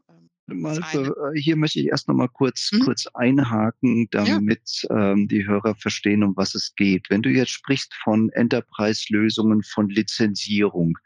Äh, 0.49 1.11
hier 1.41 1.57
möchte 1.57 1.81
ich 1.81 1.87
erst 1.87 2.07
noch 2.09 2.15
mal 2.15 2.29
kurz 2.29 2.71
Mhm. 2.73 2.83
kurz 2.85 3.07
einhaken, 3.15 4.09
Ja. 4.13 4.13
damit, 4.13 4.87
ähm, 4.91 5.27
die 5.29 5.47
Hörer 5.47 5.75
verstehen, 5.75 6.23
um 6.23 6.37
was 6.37 6.55
es 6.55 6.75
geht. 6.77 7.11
Wenn 7.11 7.23
du 7.23 7.31
jetzt 7.31 7.51
sprichst 7.51 7.93
von 8.05 8.31
Enterprise-Lösungen, 8.31 9.63
von 9.65 9.89
Lizenzierung, 9.89 10.97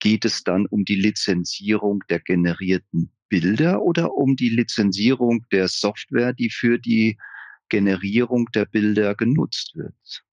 geht 0.00 0.24
es 0.24 0.42
dann 0.42 0.66
um 0.66 0.84
die 0.84 0.96
Lizenzierung 0.96 2.00
der 2.08 2.20
generierten 2.20 3.12
Bilder 3.28 3.82
oder 3.82 4.14
um 4.14 4.36
die 4.36 4.48
Lizenzierung 4.50 5.44
der 5.52 5.68
Software, 5.68 6.32
die 6.32 6.50
für 6.50 6.78
die 6.78 7.16
Generierung 7.68 8.46
der 8.54 8.66
Bilder 8.66 9.14
genutzt 9.14 9.74
wird? 9.76 10.24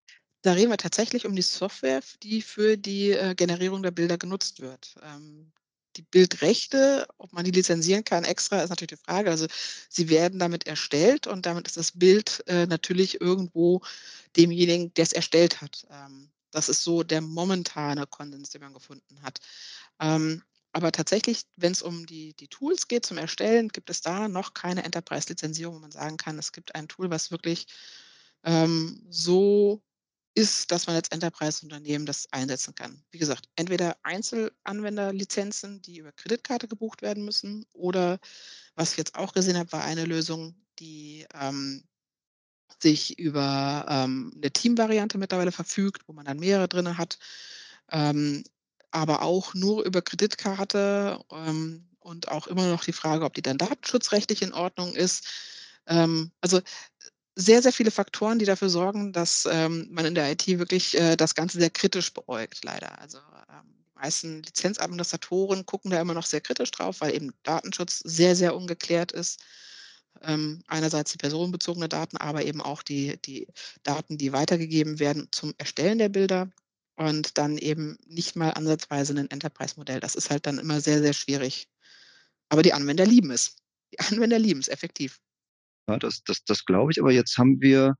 Da 0.41 0.53
reden 0.53 0.71
wir 0.71 0.77
tatsächlich 0.77 1.25
um 1.25 1.35
die 1.35 1.41
Software, 1.41 2.01
die 2.23 2.41
für 2.41 2.77
die, 2.77 3.11
äh, 3.11 3.35
Generierung 3.35 3.83
der 3.83 3.91
Bilder 3.91 4.17
genutzt 4.17 4.61
wird. 4.61 4.95
Ähm, 5.03 5.51
die 5.95 6.03
Bildrechte, 6.03 7.07
ob 7.17 7.33
man 7.33 7.45
die 7.45 7.51
lizenzieren 7.51 8.03
kann 8.03 8.23
extra, 8.23 8.61
ist 8.61 8.69
natürlich 8.69 8.99
die 8.99 9.05
Frage. 9.05 9.31
Also, 9.31 9.47
sie 9.89 10.09
werden 10.09 10.39
damit 10.39 10.67
erstellt 10.67 11.27
und 11.27 11.45
damit 11.45 11.67
ist 11.67 11.77
das 11.77 11.91
Bild, 11.91 12.43
äh, 12.47 12.65
natürlich 12.67 13.21
irgendwo 13.21 13.81
demjenigen, 14.37 14.93
der's 14.93 15.13
erstellt 15.13 15.61
hat. 15.61 15.87
Ähm, 15.91 16.31
das 16.51 16.69
ist 16.69 16.83
so 16.83 17.03
der 17.03 17.21
momentane 17.21 18.07
Konsens, 18.07 18.49
den 18.49 18.61
man 18.61 18.73
gefunden 18.73 19.21
hat. 19.23 19.39
Ähm, 19.99 20.43
aber 20.71 20.91
tatsächlich, 20.91 21.43
wenn's 21.55 21.81
um 21.81 22.05
die 22.05 22.33
die 22.35 22.47
Tools 22.47 22.87
geht 22.87 23.05
zum 23.05 23.17
Erstellen, 23.17 23.69
gibt 23.69 23.89
es 23.89 24.01
da 24.01 24.27
noch 24.27 24.53
keine 24.53 24.83
Enterprise-Lizenzierung, 24.83 25.75
wo 25.75 25.79
man 25.79 25.91
sagen 25.91 26.17
kann, 26.17 26.37
es 26.39 26.51
gibt 26.51 26.75
ein 26.75 26.87
Tool, 26.87 27.09
was 27.09 27.31
wirklich, 27.31 27.67
ähm, 28.43 29.01
so 29.09 29.81
ist, 30.39 30.71
dass 30.71 30.87
man 30.87 30.95
als 30.97 31.09
Enterprise-Unternehmen 31.09 32.05
das 32.07 32.27
einsetzen 32.33 32.75
kann. 32.75 33.03
Wie 33.11 33.19
gesagt, 33.19 33.47
entweder 33.57 33.97
Einzelanwenderlizenzen, 34.03 35.81
die 35.83 35.97
über 35.99 36.11
Kreditkarte 36.13 36.67
gebucht 36.67 37.01
werden 37.03 37.25
müssen 37.25 37.65
oder 37.73 38.19
was 38.75 38.91
ich 38.93 38.97
jetzt 38.97 39.15
auch 39.15 39.33
gesehen 39.33 39.57
habe, 39.57 39.71
war 39.73 39.83
eine 39.85 40.05
Lösung, 40.05 40.55
die, 40.79 41.27
ähm, 41.35 41.83
sich 42.83 43.19
über, 43.19 43.85
ähm, 43.89 44.31
'ne 44.35 44.51
Teamvariante 44.51 45.17
mittlerweile 45.19 45.51
verfügt, 45.53 46.03
wo 46.07 46.13
man 46.13 46.25
dann 46.25 46.39
mehrere 46.39 46.67
drinne 46.69 46.97
hat, 46.99 47.19
ähm, 47.91 48.43
aber 48.91 49.21
auch 49.23 49.53
nur 49.55 49.85
über 49.85 50.01
Kreditkarte, 50.03 51.21
ähm, 51.31 51.87
und 52.01 52.29
auch 52.29 52.47
immer 52.47 52.67
noch 52.69 52.83
die 52.85 52.93
Frage, 52.93 53.25
ob 53.25 53.33
die 53.35 53.41
dann 53.43 53.57
datenschutzrechtlich 53.59 54.41
in 54.43 54.53
Ordnung 54.53 54.95
ist. 54.95 55.27
Ähm, 55.87 56.31
also, 56.41 56.61
sehr, 57.39 57.61
sehr 57.63 57.73
viele 57.73 57.91
Faktoren, 57.91 58.39
die 58.39 58.45
dafür 58.45 58.69
sorgen, 58.69 59.13
dass, 59.13 59.47
ähm, 59.51 59.87
man 59.91 60.05
in 60.05 60.15
der 60.15 60.31
IT 60.31 60.47
wirklich, 60.59 60.97
äh, 60.97 61.15
das 61.17 61.35
Ganze 61.35 61.59
sehr 61.59 61.69
kritisch 61.69 62.13
beäugt 62.13 62.65
leider. 62.65 62.99
Also, 62.99 63.19
ähm, 63.19 63.75
die 63.95 63.99
meisten 63.99 64.43
Lizenzadministratoren 64.43 65.65
gucken 65.65 65.91
da 65.91 66.01
immer 66.01 66.13
noch 66.15 66.25
sehr 66.25 66.41
kritisch 66.41 66.71
drauf, 66.71 67.01
weil 67.01 67.15
eben 67.15 67.31
Datenschutz 67.43 67.99
sehr, 68.05 68.35
sehr 68.35 68.55
ungeklärt 68.55 69.11
ist. 69.13 69.39
Ähm, 70.23 70.63
einerseits 70.67 71.11
die 71.13 71.17
personenbezogene 71.19 71.89
Daten, 71.89 72.17
aber 72.17 72.43
eben 72.45 72.61
auch 72.61 72.83
die 72.83 73.17
die 73.23 73.47
Daten, 73.83 74.17
die 74.17 74.33
weitergegeben 74.33 74.99
werden 74.99 75.29
zum 75.31 75.53
Erstellen 75.57 75.97
der 75.99 76.09
Bilder 76.09 76.49
und 76.97 77.37
dann 77.37 77.57
eben 77.57 77.97
nicht 78.07 78.35
mal 78.35 78.51
ansatzweise 78.51 79.13
'nen 79.13 79.31
Enterprise-Modell. 79.31 79.99
Das 80.01 80.15
ist 80.15 80.29
halt 80.31 80.45
dann 80.47 80.59
immer 80.59 80.81
sehr, 80.81 81.01
sehr 81.01 81.13
schwierig. 81.13 81.69
Aber 82.49 82.63
die 82.63 82.73
Anwender 82.73 83.05
lieben 83.07 83.31
es. 83.31 83.57
Die 83.93 83.99
Anwender 84.01 84.39
lieben's 84.39 84.67
effektiv. 84.69 85.19
Ja, 85.89 85.97
das 85.97 86.23
das 86.23 86.43
das 86.45 86.65
glaube 86.65 86.91
ich, 86.91 86.99
aber 87.01 87.11
jetzt 87.11 87.37
haben 87.39 87.61
wir 87.61 87.95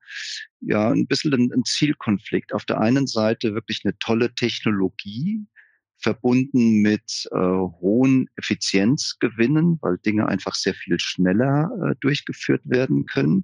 ja 0.62 0.92
'n 0.92 1.08
bisschen 1.08 1.34
'n 1.34 1.52
'n 1.52 1.64
Zielkonflikt. 1.66 2.54
Auf 2.54 2.66
der 2.66 2.80
einen 2.80 3.08
Seite 3.08 3.56
wirklich 3.56 3.84
'ne 3.84 3.98
tolle 4.00 4.34
Technologie, 4.36 5.46
verbunden 5.98 6.82
mit, 6.82 7.28
äh, 7.32 7.38
hohen 7.38 8.28
Effizienzgewinnen, 8.36 9.80
weil 9.82 9.98
Dinge 10.06 10.28
einfach 10.28 10.54
sehr 10.56 10.74
viel 10.76 11.00
schneller, 11.00 11.70
äh, 11.92 11.96
durchgeführt 12.00 12.62
werden 12.66 13.06
können. 13.08 13.44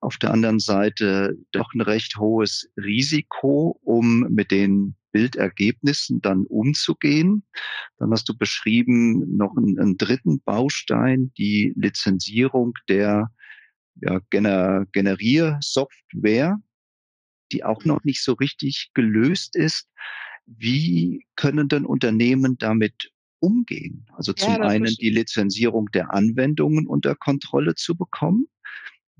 Auf 0.00 0.16
der 0.18 0.32
anderen 0.32 0.58
Seite 0.60 1.36
doch 1.52 1.72
'n 1.74 1.80
recht 1.82 2.16
hohes 2.18 2.68
Risiko, 2.76 3.78
um 3.84 4.26
mit 4.30 4.50
den 4.50 4.96
Bildergebnissen 5.12 6.20
dann 6.20 6.44
umzugehen. 6.46 7.44
Dann 7.98 8.10
hast 8.12 8.28
du 8.28 8.36
beschrieben 8.36 9.36
noch 9.36 9.56
'n 9.56 9.78
'n 9.78 9.96
3. 9.98 10.40
Baustein, 10.44 11.32
die 11.38 11.72
Lizenzierung 11.76 12.74
der, 12.88 13.30
ja, 14.00 14.20
Gener 14.30 14.86
Generiersoftware, 14.92 16.58
die 17.52 17.64
auch 17.64 17.84
Mhm. 17.84 17.88
noch 17.88 18.04
nicht 18.04 18.22
so 18.22 18.34
richtig 18.34 18.90
gelöst 18.94 19.56
ist. 19.56 19.88
Wie 20.46 21.26
können 21.36 21.68
denn 21.68 21.84
Unternehmen 21.86 22.58
damit 22.58 23.10
umgehen? 23.40 24.06
Also, 24.14 24.32
Ja, 24.36 24.56
zum 24.56 24.58
das 24.58 24.74
einen 24.78 24.96
die 24.96 25.10
Lizenzierung 25.10 25.86
der 25.92 26.12
Anwendungen 26.14 26.86
unter 26.86 27.14
Kontrolle 27.14 27.74
zu 27.74 27.96
bekommen, 27.96 28.46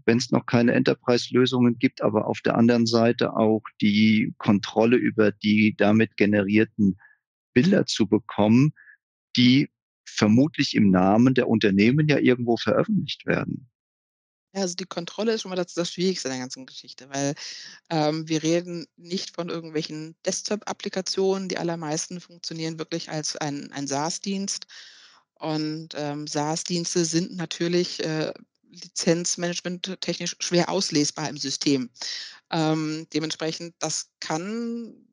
wenn's 0.07 0.31
noch 0.31 0.47
keine 0.47 0.73
Enterprise-Lösungen 0.73 1.79
gibt, 1.79 2.03
aber 2.03 2.27
auf 2.27 2.41
der 2.41 2.57
anderen 2.57 2.87
Seite 2.87 3.37
auch 3.37 3.63
die 3.81 4.35
Kontrolle 4.39 4.97
über 4.97 5.33
die 5.33 5.75
damit 5.77 6.17
generierten 6.17 6.99
Bilder 7.55 7.87
zu 7.87 8.07
bekommen, 8.09 8.73
die 9.37 9.71
vermutlich 10.09 10.75
im 10.77 10.91
Namen 10.91 11.35
der 11.35 11.49
Unternehmen 11.49 12.09
ja 12.09 12.19
irgendwo 12.19 12.57
veröffentlicht 12.57 13.27
werden. 13.27 13.69
Also, 14.62 14.75
die 14.77 14.85
Kontrolle 14.87 15.33
ist 15.35 15.43
schon 15.43 15.50
mal 15.50 15.57
das 15.57 15.75
das 15.75 15.91
Schwierigste 15.93 16.29
der 16.29 16.38
ganzen 16.38 16.67
Geschichte, 16.67 17.09
weil, 17.11 17.35
ähm, 17.91 18.29
wir 18.29 18.43
reden 18.43 18.87
nicht 18.97 19.35
von 19.37 19.49
irgendwelchen 19.50 20.17
Desktop-Applikationen. 20.27 21.49
Die 21.49 21.59
allermeisten 21.59 22.21
funktionieren 22.21 22.79
wirklich 22.79 23.11
als 23.11 23.37
ein 23.37 23.73
ein 23.73 23.88
SaaS-Dienst 23.88 24.67
und, 25.35 25.91
ähm, 25.97 26.27
SaaS-Dienste 26.29 27.05
sind 27.07 27.37
natürlich, 27.37 28.05
äh, 28.05 28.33
lizenzmanagementtechnisch 28.73 30.37
schwer 30.41 30.69
auslesbar 30.71 31.29
im 31.31 31.38
System. 31.38 31.91
Ähm, 32.53 33.07
dementsprechend, 33.15 33.75
das 33.81 34.11
kann 34.21 35.07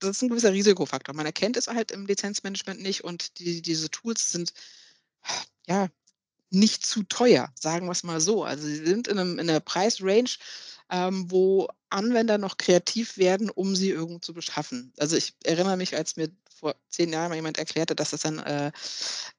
das 0.00 0.12
ist 0.18 0.22
'n 0.24 0.28
gewisser 0.30 0.52
Risikofaktor. 0.54 1.14
Man 1.16 1.26
erkennt 1.26 1.56
es 1.58 1.68
halt 1.68 1.90
im 1.92 2.06
Lizenzmanagement 2.06 2.80
nicht 2.82 3.04
und 3.04 3.38
die 3.40 3.62
diese 3.62 3.90
Tools 3.90 4.30
sind, 4.32 4.52
ja, 5.68 5.88
nicht 6.54 6.86
zu 6.86 7.02
teuer, 7.04 7.52
sagen 7.60 7.86
wir's 7.88 8.02
mal 8.04 8.20
so. 8.20 8.44
Also, 8.44 8.66
sie 8.66 8.76
sind 8.84 9.08
in 9.08 9.16
'nem 9.16 9.38
in 9.38 9.46
'ner 9.46 9.60
Preisrange, 9.60 10.36
ähm, 10.90 11.30
wo 11.30 11.68
Anwender 11.90 12.38
noch 12.38 12.56
kreativ 12.58 13.16
werden, 13.18 13.50
um 13.50 13.76
sie 13.76 13.90
irgendwo 13.90 14.18
zu 14.20 14.34
beschaffen. 14.34 14.92
Also, 14.98 15.16
ich 15.16 15.34
erinnere 15.44 15.76
mich, 15.76 15.96
als 15.96 16.16
mir 16.16 16.30
vor 16.56 16.74
10 16.88 17.12
Jahren 17.12 17.28
mal 17.30 17.34
jemand 17.36 17.58
erklärte, 17.58 17.94
dass 17.96 18.10
das 18.10 18.22
dann, 18.22 18.38
äh, 18.38 18.72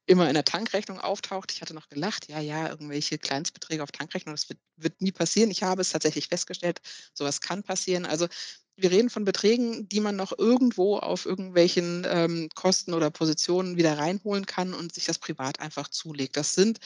immer 0.06 0.28
in 0.28 0.34
der 0.36 0.44
Tankrechnung 0.46 1.00
auftaucht. 1.00 1.52
Ich 1.54 1.62
hatte 1.62 1.74
noch 1.74 1.90
gelacht: 1.90 2.28
„Ja, 2.30 2.40
ja, 2.40 2.70
irgendwelche 2.70 3.18
Kleinstbeträge 3.18 3.84
auf 3.84 3.92
Tankrechnung, 3.92 4.36
das 4.36 4.50
wird 4.50 4.60
wird 4.78 5.02
nie 5.02 5.12
passieren.“ 5.14 5.52
Ich 5.52 5.64
habe 5.64 5.82
es 5.82 5.90
tatsächlich 5.92 6.28
festgestellt, 6.28 6.82
so 7.14 7.26
was 7.26 7.42
kann 7.42 7.64
passieren. 7.64 8.06
Also, 8.06 8.28
wir 8.78 8.92
reden 8.92 9.10
von 9.10 9.26
Beträgen, 9.26 9.88
die 9.90 10.02
man 10.02 10.16
noch 10.18 10.38
irgendwo 10.38 10.98
auf 10.98 11.26
irgendwelchen, 11.26 12.06
ähm, 12.10 12.50
Kosten 12.56 12.94
oder 12.94 13.10
Positionen 13.12 13.78
wieder 13.78 13.98
reinholen 13.98 14.46
kann 14.46 14.74
und 14.74 14.94
sich 14.94 15.06
das 15.06 15.20
privat 15.20 15.60
einfach 15.62 15.88
zulegt. 15.90 16.38
Das 16.38 16.56
sind 16.56 16.80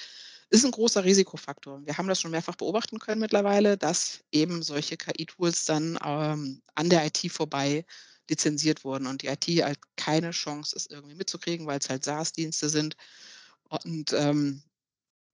ist 0.51 0.65
'n 0.65 0.71
großer 0.71 1.03
Risikofaktor. 1.05 1.81
Wir 1.85 1.97
haben 1.97 2.07
das 2.07 2.21
schon 2.21 2.31
mehrfach 2.31 2.55
beobachten 2.55 2.99
können 2.99 3.21
mittlerweile, 3.21 3.77
dass 3.77 4.21
eben 4.31 4.63
solche 4.63 4.97
KI-Tools 4.97 5.65
dann, 5.65 5.99
ähm, 6.05 6.61
an 6.75 6.89
der 6.89 7.05
IT 7.05 7.29
vorbei 7.31 7.85
lizenziert 8.29 8.83
wurden 8.83 9.07
und 9.07 9.21
die 9.23 9.27
IT 9.27 9.45
halt 9.63 9.79
keine 9.97 10.31
Chance, 10.31 10.75
es 10.75 10.87
irgendwie 10.89 11.15
mitzukriegen, 11.15 11.67
weil's 11.67 11.89
halt 11.89 12.03
SaaS-Dienste 12.05 12.69
sind. 12.69 12.95
Und, 13.69 14.13
ähm, 14.13 14.63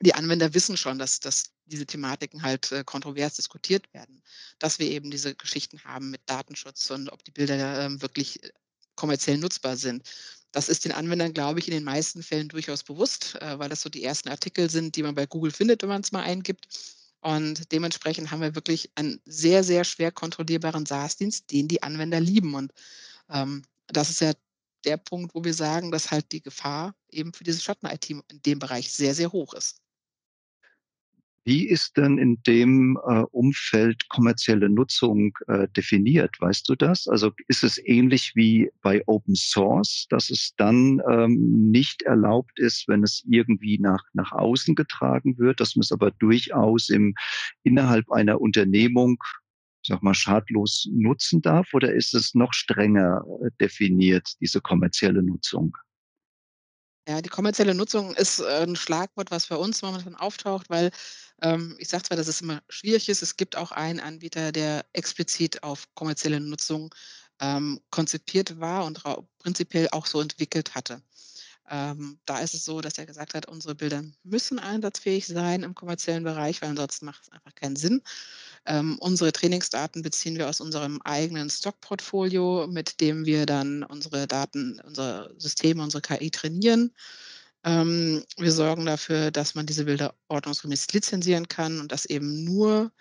die 0.01 0.15
Anwender 0.15 0.53
wissen 0.55 0.77
schon, 0.77 0.99
dass 0.99 1.19
dass 1.21 1.45
diese 1.65 1.85
Thematiken 1.85 2.41
halt, 2.43 2.71
äh, 2.71 2.83
kontrovers 2.83 3.35
diskutiert 3.35 3.91
werden, 3.93 4.21
dass 4.59 4.79
wir 4.79 4.89
eben 4.89 5.11
diese 5.11 5.35
Geschichten 5.35 5.83
haben 5.83 6.11
mit 6.11 6.21
Datenschutz 6.25 6.89
und 6.91 7.09
ob 7.09 7.23
die 7.23 7.31
Bilder, 7.31 7.85
ähm, 7.85 8.01
wirklich, 8.01 8.43
äh, 8.43 8.51
kommerziell 8.95 9.37
nutzbar 9.37 9.77
sind. 9.77 10.03
Das 10.51 10.69
ist 10.69 10.85
den 10.85 10.93
Anwendern, 10.93 11.33
glaube 11.33 11.59
ich, 11.59 11.67
in 11.67 11.73
den 11.73 11.83
meisten 11.83 12.23
Fällen 12.23 12.47
durchaus 12.47 12.83
bewusst, 12.83 13.35
äh, 13.41 13.59
weil 13.59 13.69
das 13.69 13.81
so 13.81 13.89
die 13.89 14.03
ersten 14.03 14.29
Artikel 14.29 14.69
sind, 14.69 14.95
die 14.95 15.03
man 15.03 15.15
bei 15.15 15.25
Google 15.25 15.51
findet, 15.51 15.81
wenn 15.81 15.89
man's 15.89 16.11
mal 16.13 16.23
eingibt. 16.23 16.67
Und 17.21 17.71
dementsprechend 17.71 18.31
haben 18.31 18.41
wir 18.41 18.55
wirklich 18.55 18.91
einen 18.95 19.19
sehr, 19.25 19.63
sehr 19.63 19.83
schwer 19.83 20.11
kontrollierbaren 20.11 20.85
SaaS-Dienst, 20.85 21.51
den 21.51 21.67
die 21.67 21.83
Anwender 21.83 22.19
lieben. 22.19 22.53
Und, 22.55 22.71
ähm, 23.29 23.63
das 23.87 24.09
ist 24.09 24.21
ja 24.21 24.33
der 24.85 24.97
Punkt, 24.97 25.35
wo 25.35 25.43
wir 25.43 25.53
sagen, 25.53 25.91
dass 25.91 26.11
halt 26.11 26.31
die 26.31 26.41
Gefahr 26.41 26.95
eben 27.09 27.33
für 27.33 27.43
diese 27.43 27.61
Schatten-IT 27.61 28.09
in 28.11 28.23
dem 28.29 28.59
Bereich 28.59 28.91
sehr, 28.93 29.15
sehr 29.15 29.31
hoch 29.31 29.53
ist. 29.53 29.81
Wie 31.47 31.67
ist 31.67 31.95
denn 31.95 32.17
in 32.17 32.41
dem, 32.47 32.97
äh, 33.07 33.21
Umfeld 33.31 34.09
kommerzielle 34.09 34.67
Nutzung, 34.67 35.37
äh, 35.47 35.67
definiert? 35.77 36.35
Weißt 36.39 36.67
du 36.67 36.73
das? 36.75 37.07
Also, 37.07 37.31
ist 37.47 37.63
es 37.63 37.77
ähnlich 37.85 38.31
wie 38.35 38.71
bei 38.81 39.03
Open 39.05 39.35
Source, 39.35 40.07
dass 40.09 40.31
es 40.31 40.55
dann, 40.57 40.99
ähm, 41.07 41.69
nicht 41.69 42.01
erlaubt 42.01 42.59
ist, 42.59 42.87
wenn 42.87 43.03
es 43.03 43.23
irgendwie 43.29 43.77
nach 43.77 44.03
nach 44.13 44.31
außen 44.31 44.73
getragen 44.73 45.37
wird, 45.37 45.59
dass 45.59 45.75
man's 45.75 45.91
aber 45.91 46.09
durchaus 46.11 46.89
im 46.89 47.13
innerhalb 47.63 48.09
einer 48.11 48.41
Unternehmung, 48.41 49.17
sage 49.85 50.03
mal, 50.03 50.15
schadlos 50.15 50.89
nutzen 50.91 51.41
darf? 51.43 51.71
Oder 51.75 51.93
ist 51.93 52.15
es 52.15 52.33
noch 52.33 52.53
strenger, 52.53 53.23
äh, 53.45 53.51
definiert, 53.61 54.33
diese 54.41 54.61
kommerzielle 54.61 55.21
Nutzung? 55.21 55.77
Ja, 57.07 57.21
die 57.21 57.29
kommerzielle 57.29 57.75
Nutzung 57.75 58.15
ist, 58.15 58.39
äh, 58.39 58.63
'n 58.63 58.75
Schlagwort, 58.75 59.29
was 59.29 59.45
bei 59.47 59.55
uns 59.55 59.81
momentan 59.83 60.15
auftaucht, 60.15 60.69
weil, 60.71 60.89
ähm, 61.41 61.75
ich 61.77 61.87
sage 61.87 62.01
zwar, 62.03 62.17
dass 62.17 62.27
es 62.27 62.41
immer 62.41 62.63
schwierig 62.67 63.09
ist, 63.09 63.21
es 63.21 63.37
gibt 63.37 63.55
auch 63.57 63.71
einen 63.71 63.99
Anbieter, 63.99 64.51
der 64.51 64.85
explizit 64.93 65.61
auf 65.61 65.85
kommerzielle 65.93 66.39
Nutzung, 66.39 66.93
ähm, 67.39 67.79
konzipiert 67.91 68.59
war 68.59 68.85
und 68.85 69.03
prinzipiell 69.37 69.87
auch 69.91 70.07
so 70.07 70.19
entwickelt 70.19 70.73
hatte. 70.73 71.03
Ähm, 71.69 72.19
da 72.25 72.39
ist 72.39 72.53
es 72.55 72.65
so, 72.65 72.81
dass 72.81 72.97
er 72.99 73.05
gesagt 73.07 73.33
hat: 73.35 73.47
„Unsere 73.47 73.75
Bilder 73.75 74.03
müssen 74.23 74.59
einsatzfähig 74.59 75.27
sein 75.27 75.63
im 75.63 75.75
kommerziellen 75.75 76.23
Bereich, 76.23 76.61
weil 76.61 76.69
ansonsten 76.71 77.05
macht's 77.05 77.29
einfach 77.31 77.55
keinen 77.55 77.75
Sinn.“ 77.77 78.01
Ähm, 78.67 78.97
unsere 78.99 79.31
Trainingsdaten 79.31 80.01
beziehen 80.01 80.37
wir 80.37 80.49
aus 80.49 80.59
unserem 80.59 81.01
eigenen 81.03 81.49
Stock-Portfolio, 81.49 82.67
mit 82.67 82.99
dem 82.99 83.25
wir 83.25 83.45
dann 83.45 83.83
unsere 83.83 84.27
Daten 84.27 84.79
unser 84.85 85.29
System, 85.37 85.79
unsere 85.79 86.01
KI 86.01 86.31
trainieren. 86.31 86.91
Ähm, 87.63 88.23
wir 88.37 88.51
sorgen 88.51 88.85
dafür, 88.85 89.31
dass 89.31 89.55
man 89.55 89.65
diese 89.65 89.85
Bilder 89.85 90.15
ordnungsgemäß 90.29 90.93
lizenzieren 90.93 91.47
kann 91.47 91.79
und 91.79 91.91
dass 91.91 92.05
eben 92.05 92.43
nur 92.43 92.91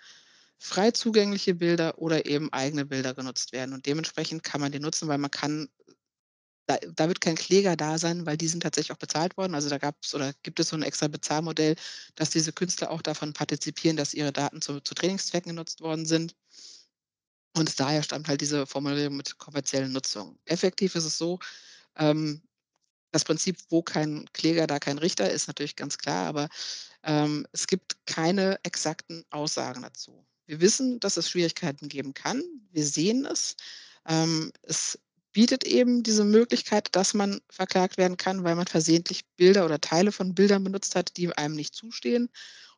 frei 0.57 0.91
zugängliche 0.91 1.55
Bilder 1.55 1.99
oder 1.99 2.25
eben 2.25 2.51
eigene 2.53 2.85
Bilder 2.85 3.13
genutzt 3.13 3.51
werden. 3.51 3.73
Und 3.73 3.85
dementsprechend 3.85 4.43
kann 4.43 4.61
man 4.61 4.71
die 4.71 4.79
nutzen, 4.79 5.07
weil 5.07 5.17
man 5.17 5.31
kann 5.31 5.69
da 6.67 6.77
da 6.95 7.07
wird 7.07 7.21
kein 7.21 7.35
Kläger 7.35 7.75
da 7.75 7.97
sein, 7.99 8.25
weil 8.25 8.37
die 8.37 8.47
sind 8.47 8.63
tatsächlich 8.63 8.91
auch 8.93 8.97
bezahlt 8.99 9.37
worden. 9.37 9.55
Also, 9.55 9.69
da 9.69 9.77
gab's 9.77 10.13
oder 10.15 10.33
gibt 10.43 10.59
es 10.59 10.69
so 10.69 10.75
'n 10.77 10.83
extra 10.83 11.07
Bezahlmodell, 11.07 11.75
dass 12.15 12.29
diese 12.31 12.53
Künstler 12.53 12.91
auch 12.91 13.01
davon 13.01 13.33
partizipieren, 13.33 13.97
dass 13.97 14.13
ihre 14.13 14.33
Daten 14.33 14.61
zu 14.61 14.79
zu 14.81 14.95
Trainingszwecken 14.95 15.51
genutzt 15.51 15.81
worden 15.81 16.05
sind. 16.05 16.33
Und 17.57 17.79
daher 17.79 18.03
stammt 18.03 18.27
halt 18.27 18.41
diese 18.41 18.65
Formulierung 18.67 19.15
mit 19.15 19.37
kommerziellen 19.37 19.93
Nutzung. 19.93 20.37
Effektiv 20.45 20.93
ist 20.95 21.05
es 21.05 21.17
so, 21.17 21.39
ähm, 21.97 22.41
das 23.11 23.25
Prinzip: 23.25 23.57
„Wo 23.69 23.83
kein 23.83 24.25
Kläger, 24.33 24.67
da 24.67 24.79
kein 24.79 24.99
Richter“, 24.99 25.29
ist 25.31 25.47
natürlich 25.47 25.75
ganz 25.77 25.97
klar, 25.99 26.27
aber, 26.27 26.49
ähm, 27.03 27.47
es 27.53 27.67
gibt 27.67 27.97
keine 28.07 28.59
exakten 28.63 29.25
Aussagen 29.31 29.83
dazu. 29.83 30.25
Wir 30.47 30.61
wissen, 30.61 30.99
dass 31.01 31.17
es 31.17 31.29
Schwierigkeiten 31.29 31.89
geben 31.89 32.13
kann. 32.15 32.43
Wir 32.71 32.85
sehen 32.85 33.25
es. 33.25 33.55
Ähm, 34.07 34.51
es 34.63 34.99
bietet 35.35 35.65
eben 35.65 36.03
diese 36.03 36.25
Möglichkeit, 36.25 36.89
dass 36.93 37.13
man 37.13 37.41
verklagt 37.51 37.97
werden 37.99 38.17
kann, 38.17 38.45
weil 38.45 38.55
man 38.55 38.67
versehentlich 38.67 39.25
Bilder 39.37 39.65
oder 39.65 39.81
Teile 39.81 40.13
von 40.13 40.35
Bildern 40.35 40.63
benutzt 40.65 40.95
hat, 40.95 41.17
die 41.17 41.31
einem 41.37 41.55
nicht 41.55 41.75
zustehen. 41.75 42.29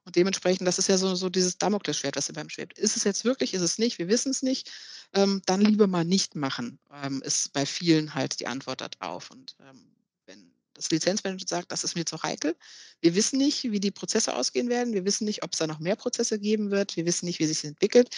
Und 0.05 0.15
dementsprechend 0.15 0.67
das 0.67 0.79
ist 0.79 0.89
ja 0.89 0.97
so 0.97 1.15
so 1.15 1.29
dieses 1.29 1.59
Damoklesschwert, 1.59 2.15
was 2.17 2.29
einem 2.35 2.49
schwebt. 2.49 2.79
Ist 2.79 2.97
es 2.97 3.03
jetzt 3.05 3.25
wirklich, 3.25 3.53
ist 3.53 3.61
es 3.61 3.77
nicht? 3.77 3.99
Wir 3.99 4.07
wissen's 4.09 4.41
nicht. 4.43 4.71
Ähm, 5.13 5.41
dann 5.45 5.61
lieber 5.61 5.87
mal 5.87 6.05
nicht 6.05 6.35
machen, 6.35 6.79
ähm, 6.93 7.21
ist 7.23 7.53
bei 7.53 7.65
vielen 7.67 8.15
halt 8.15 8.39
die 8.39 8.47
Antwort 8.47 8.81
da 8.81 8.89
drauf. 8.89 9.31
Und, 9.31 9.55
ähm, 9.61 9.91
wenn 10.25 10.53
das 10.73 10.91
Lizenzmanagement 10.91 11.49
sagt: 11.49 11.71
„Das 11.71 11.83
ist 11.83 11.95
mir 11.95 12.05
zu 12.05 12.23
heikel. 12.23 12.55
Wir 13.01 13.15
wissen 13.15 13.37
nicht, 13.39 13.65
wie 13.71 13.79
die 13.81 13.91
Prozesse 13.91 14.35
ausgehen 14.35 14.69
werden. 14.69 14.93
Wir 14.93 15.05
wissen 15.05 15.25
nicht, 15.25 15.43
ob's 15.43 15.59
da 15.59 15.67
noch 15.67 15.79
mehr 15.79 15.95
Prozesse 15.97 16.39
geben 16.39 16.71
wird. 16.71 16.95
Wir 16.97 17.05
wissen 17.05 17.25
nicht, 17.25 17.39
wie 17.39 17.47
sich's 17.47 17.63
entwickelt. 17.65 18.15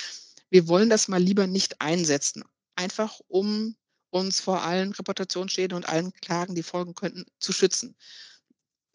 Wir 0.51 0.67
wollen 0.69 0.89
das 0.89 1.07
mal 1.09 1.21
lieber 1.21 1.47
nicht 1.47 1.81
einsetzen.“ 1.81 2.43
Einfach, 2.75 3.19
um 3.27 3.75
uns 4.11 4.39
vor 4.41 4.63
allen 4.63 4.91
Reputationsschäden 4.93 5.75
und 5.75 5.87
allen 5.89 6.13
Klagen, 6.21 6.55
die 6.55 6.63
folgen 6.63 6.95
könnten, 6.95 7.25
zu 7.39 7.53
schützen. 7.53 7.95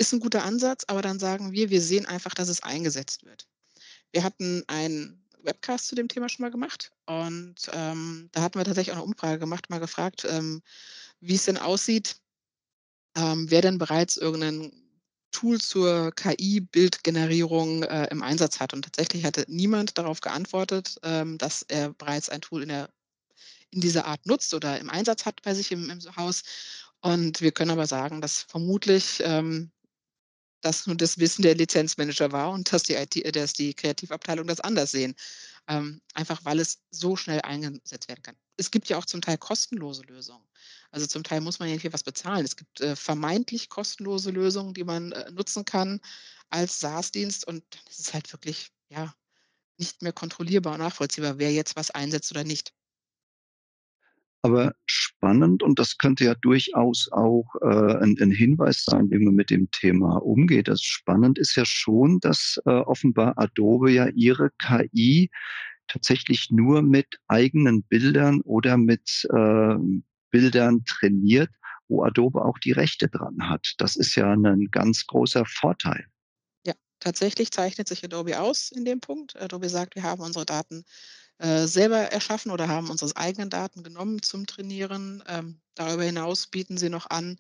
Ist 0.01 0.13
'n 0.13 0.19
guter 0.21 0.45
Ansatz, 0.45 0.85
aber 0.89 1.03
dann 1.03 1.19
sagen 1.21 1.53
wir: 1.53 1.71
„Wir 1.71 1.81
sehen 1.81 2.07
einfach, 2.07 2.35
dass 2.35 2.49
es 2.49 2.63
eingesetzt 2.63 3.25
wird.“ 3.25 3.47
Wir 4.13 4.25
hatten 4.25 4.65
einen 4.69 5.25
Webcast 5.43 5.89
zu 5.89 5.97
dem 5.97 6.09
Thema 6.09 6.29
schon 6.31 6.45
mal 6.45 6.51
gemacht 6.53 6.93
und, 7.07 7.57
ähm, 7.73 8.29
da 8.33 8.43
hatten 8.43 8.59
wir 8.59 8.65
tatsächlich 8.65 8.93
auch 8.95 8.99
'ne 9.01 9.05
Umfrage 9.05 9.39
gemacht, 9.41 9.71
mal 9.71 9.81
gefragt, 9.81 10.27
ähm, 10.31 10.63
wie's 11.21 11.45
denn 11.47 11.59
aussieht, 11.59 12.17
ähm, 13.17 13.51
wer 13.51 13.63
denn 13.63 13.79
bereits 13.79 14.17
irgend 14.19 14.41
'nen 14.45 14.73
Tool 15.33 15.61
zur 15.61 16.13
KI-Bildgenerierung, 16.15 17.85
äh, 17.85 18.09
im 18.11 18.23
Einsatz 18.23 18.61
hat. 18.61 18.75
Und 18.75 18.83
tatsächlich 18.85 19.25
hatte 19.27 19.45
niemand 19.49 19.99
darauf 19.99 20.21
geantwortet, 20.23 20.97
ähm, 21.05 21.39
dass 21.39 21.63
er 21.63 21.93
bereits 21.95 22.29
ein 22.31 22.41
Tool 22.43 22.63
in 22.65 22.71
der 22.71 22.91
in 23.75 23.81
dieser 23.81 24.07
Art 24.07 24.27
nutzt 24.27 24.55
oder 24.55 24.79
im 24.81 24.91
Einsatz 24.91 25.27
hat 25.27 25.43
bei 25.43 25.55
sich 25.55 25.73
im 25.73 25.91
im 25.91 26.01
Haus. 26.17 26.43
Und 27.01 27.41
wir 27.41 27.53
können 27.53 27.73
aber 27.73 27.87
sagen, 27.87 28.21
dass 28.21 28.43
vermutlich, 28.43 29.21
ähm, 29.25 29.71
das 30.63 30.87
nur 30.87 30.97
das 30.97 31.19
Wissen 31.19 31.43
der 31.43 31.55
Lizenzmanager 31.55 32.33
war 32.33 32.51
und 32.51 32.73
dass 32.73 32.85
die 32.85 32.95
IT 32.95 33.17
äh, 33.17 33.33
dass 33.33 33.53
die 33.53 33.75
Kreativabteilung 33.75 34.47
das 34.47 34.61
anders 34.61 34.91
sehen, 34.93 35.15
ähm, 35.69 36.01
einfach 36.15 36.45
weil 36.45 36.61
es 36.61 36.81
so 36.91 37.17
schnell 37.17 37.41
eingesetzt 37.43 38.09
werden 38.09 38.23
kann. 38.23 38.37
Es 38.57 38.71
gibt 38.71 38.89
ja 38.89 38.99
auch 38.99 39.05
zum 39.07 39.21
Teil 39.21 39.39
kostenlose 39.39 40.03
Lösungen. 40.03 40.47
Also, 40.91 41.07
zum 41.07 41.25
Teil 41.25 41.41
muss 41.41 41.59
man 41.59 41.69
ja 41.69 41.77
hier 41.77 41.93
was 41.93 42.05
bezahlen. 42.05 42.45
Es 42.45 42.57
gibt, 42.57 42.81
äh, 42.81 42.97
vermeintlich 42.97 43.69
kostenlose 43.69 44.31
Lösungen, 44.31 44.75
die 44.75 44.85
man, 44.85 45.13
äh, 45.13 45.31
nutzen 45.33 45.65
kann 45.65 46.01
als 46.51 46.81
SaaS-Dienst 46.81 47.47
und 47.47 47.65
dann 47.71 47.83
ist 47.91 48.01
es 48.01 48.15
halt 48.15 48.33
wirklich, 48.33 48.71
ja, 48.91 49.15
nicht 49.79 50.03
mehr 50.03 50.13
kontrollierbar 50.13 50.75
und 50.75 50.81
nachvollziehbar, 50.81 51.39
wer 51.39 51.53
jetzt 51.53 51.77
was 51.77 51.91
einsetzt 51.91 52.31
oder 52.31 52.45
nicht. 52.45 52.73
Aber 54.45 54.75
spannend 54.85 55.63
und 55.63 55.79
das 55.79 55.97
könnte 55.97 56.25
ja 56.27 56.35
durchaus 56.35 57.09
auch, 57.13 57.47
äh, 57.63 57.95
'n 58.05 58.15
'n 58.21 58.31
Hinweis 58.31 58.85
sein, 58.85 59.11
wie 59.11 59.19
man 59.19 59.35
mit 59.35 59.49
dem 59.49 59.71
Thema 59.71 60.19
umgeht. 60.19 60.69
Das 60.69 60.83
spannend 60.83 61.39
ist 61.39 61.57
ja 61.57 61.65
schon, 61.65 62.21
dass, 62.21 62.61
äh, 62.67 62.71
offenbar 62.71 63.33
Adobe 63.39 63.91
ja 63.91 64.07
ihre 64.15 64.51
KI 64.59 65.31
tatsächlich 65.89 66.49
nur 66.51 66.83
mit 66.83 67.07
eigenen 67.27 67.85
Bildern 67.85 68.43
oder 68.43 68.77
mit, 68.77 69.27
ähm, 69.35 70.05
Bildern 70.31 70.85
trainiert, 70.85 71.49
wo 71.89 72.03
Adobe 72.05 72.45
auch 72.45 72.59
die 72.59 72.73
Rechte 72.73 73.09
dran 73.09 73.49
hat. 73.49 73.73
Das 73.79 73.97
ist 73.97 74.15
ja 74.15 74.37
'nen 74.37 74.69
ganz 74.71 75.07
großer 75.07 75.47
Vorteil. 75.47 76.05
Ja, 76.67 76.73
tatsächlich 76.99 77.51
zeichnet 77.51 77.89
sich 77.89 78.03
Adobe 78.05 78.41
aus 78.41 78.71
in 78.73 78.85
dem 78.87 79.01
Punkt. 79.01 79.37
Adobe 79.37 79.69
sagt: 79.69 79.95
„Wir 79.97 80.03
haben 80.03 80.23
unsere 80.23 80.47
Daten, 80.47 80.85
äh, 81.39 81.67
selber 81.67 81.99
erschaffen 81.99 82.51
oder 82.53 82.69
haben 82.69 82.91
unsere 82.91 83.17
eigenen 83.17 83.51
Daten 83.51 83.83
genommen 83.83 84.23
zum 84.23 84.47
Trainieren.“ 84.47 85.23
Ähm, 85.29 85.61
darüber 85.75 86.05
hinaus 86.05 86.47
bieten 86.47 86.77
sie 86.79 86.89
noch 86.91 87.11
an 87.11 87.39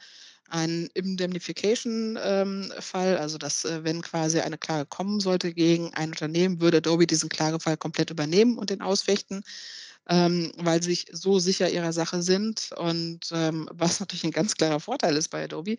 einen 0.49 0.89
Indemnification, 0.95 2.19
ähm, 2.23 2.73
also, 2.93 3.39
dass, 3.39 3.65
äh, 3.65 3.83
wenn 3.85 4.03
quasi 4.03 4.41
eine 4.41 4.59
Klage 4.59 4.87
kommen 4.87 5.21
sollte 5.21 5.55
gegen 5.55 5.95
ein 5.95 6.11
Unternehmen, 6.11 6.61
würde 6.61 6.79
Adobe 6.79 7.07
diesen 7.07 7.29
Klagefall 7.31 7.77
komplett 7.77 8.11
übernehmen 8.11 8.59
und 8.59 8.71
den 8.71 8.83
ausfechten. 8.83 9.43
Ähm, 10.09 10.53
weil 10.57 10.83
sie 10.83 10.91
sich 10.91 11.07
so 11.13 11.39
sicher 11.39 11.71
ihrer 11.71 11.93
Sache 11.93 12.23
sind. 12.23 12.71
Und 12.77 13.31
ähm, 13.33 13.69
was 13.73 14.01
natürlich 14.01 14.25
ein 14.25 14.31
ganz 14.31 14.55
klarer 14.55 14.81
Vorteil 14.81 15.17
ist 15.17 15.29
bei 15.29 15.45
Adobe, 15.45 15.77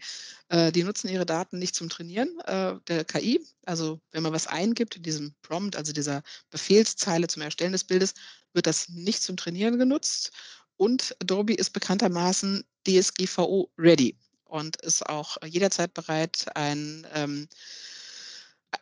äh, 0.49 0.71
die 0.71 0.83
nutzen 0.83 1.09
ihre 1.09 1.25
Daten 1.25 1.59
nicht 1.59 1.75
zum 1.75 1.89
Trainieren 1.89 2.39
äh, 2.45 2.75
der 2.87 3.05
KI. 3.05 3.45
Also 3.65 3.99
wenn 4.11 4.23
man 4.23 4.33
was 4.33 4.47
eingibt 4.47 4.95
in 4.95 5.03
diesem 5.03 5.35
Prompt, 5.41 5.75
also 5.75 5.93
dieser 5.93 6.23
Befehlszeile 6.49 7.27
zum 7.27 7.41
Erstellen 7.41 7.73
des 7.73 7.83
Bildes, 7.83 8.13
wird 8.53 8.67
das 8.67 8.89
nicht 8.89 9.21
zum 9.21 9.37
Trainieren 9.37 9.77
genutzt. 9.77 10.31
Und 10.77 11.15
Adobe 11.21 11.53
ist 11.53 11.71
bekanntermaßen 11.71 12.63
DSGVO 12.87 13.69
ready 13.77 14.17
und 14.45 14.81
ist 14.81 15.07
auch 15.07 15.37
jederzeit 15.45 15.93
bereit, 15.93 16.45
ein 16.55 17.07
ähm, 17.13 17.47
äh, 17.51 17.55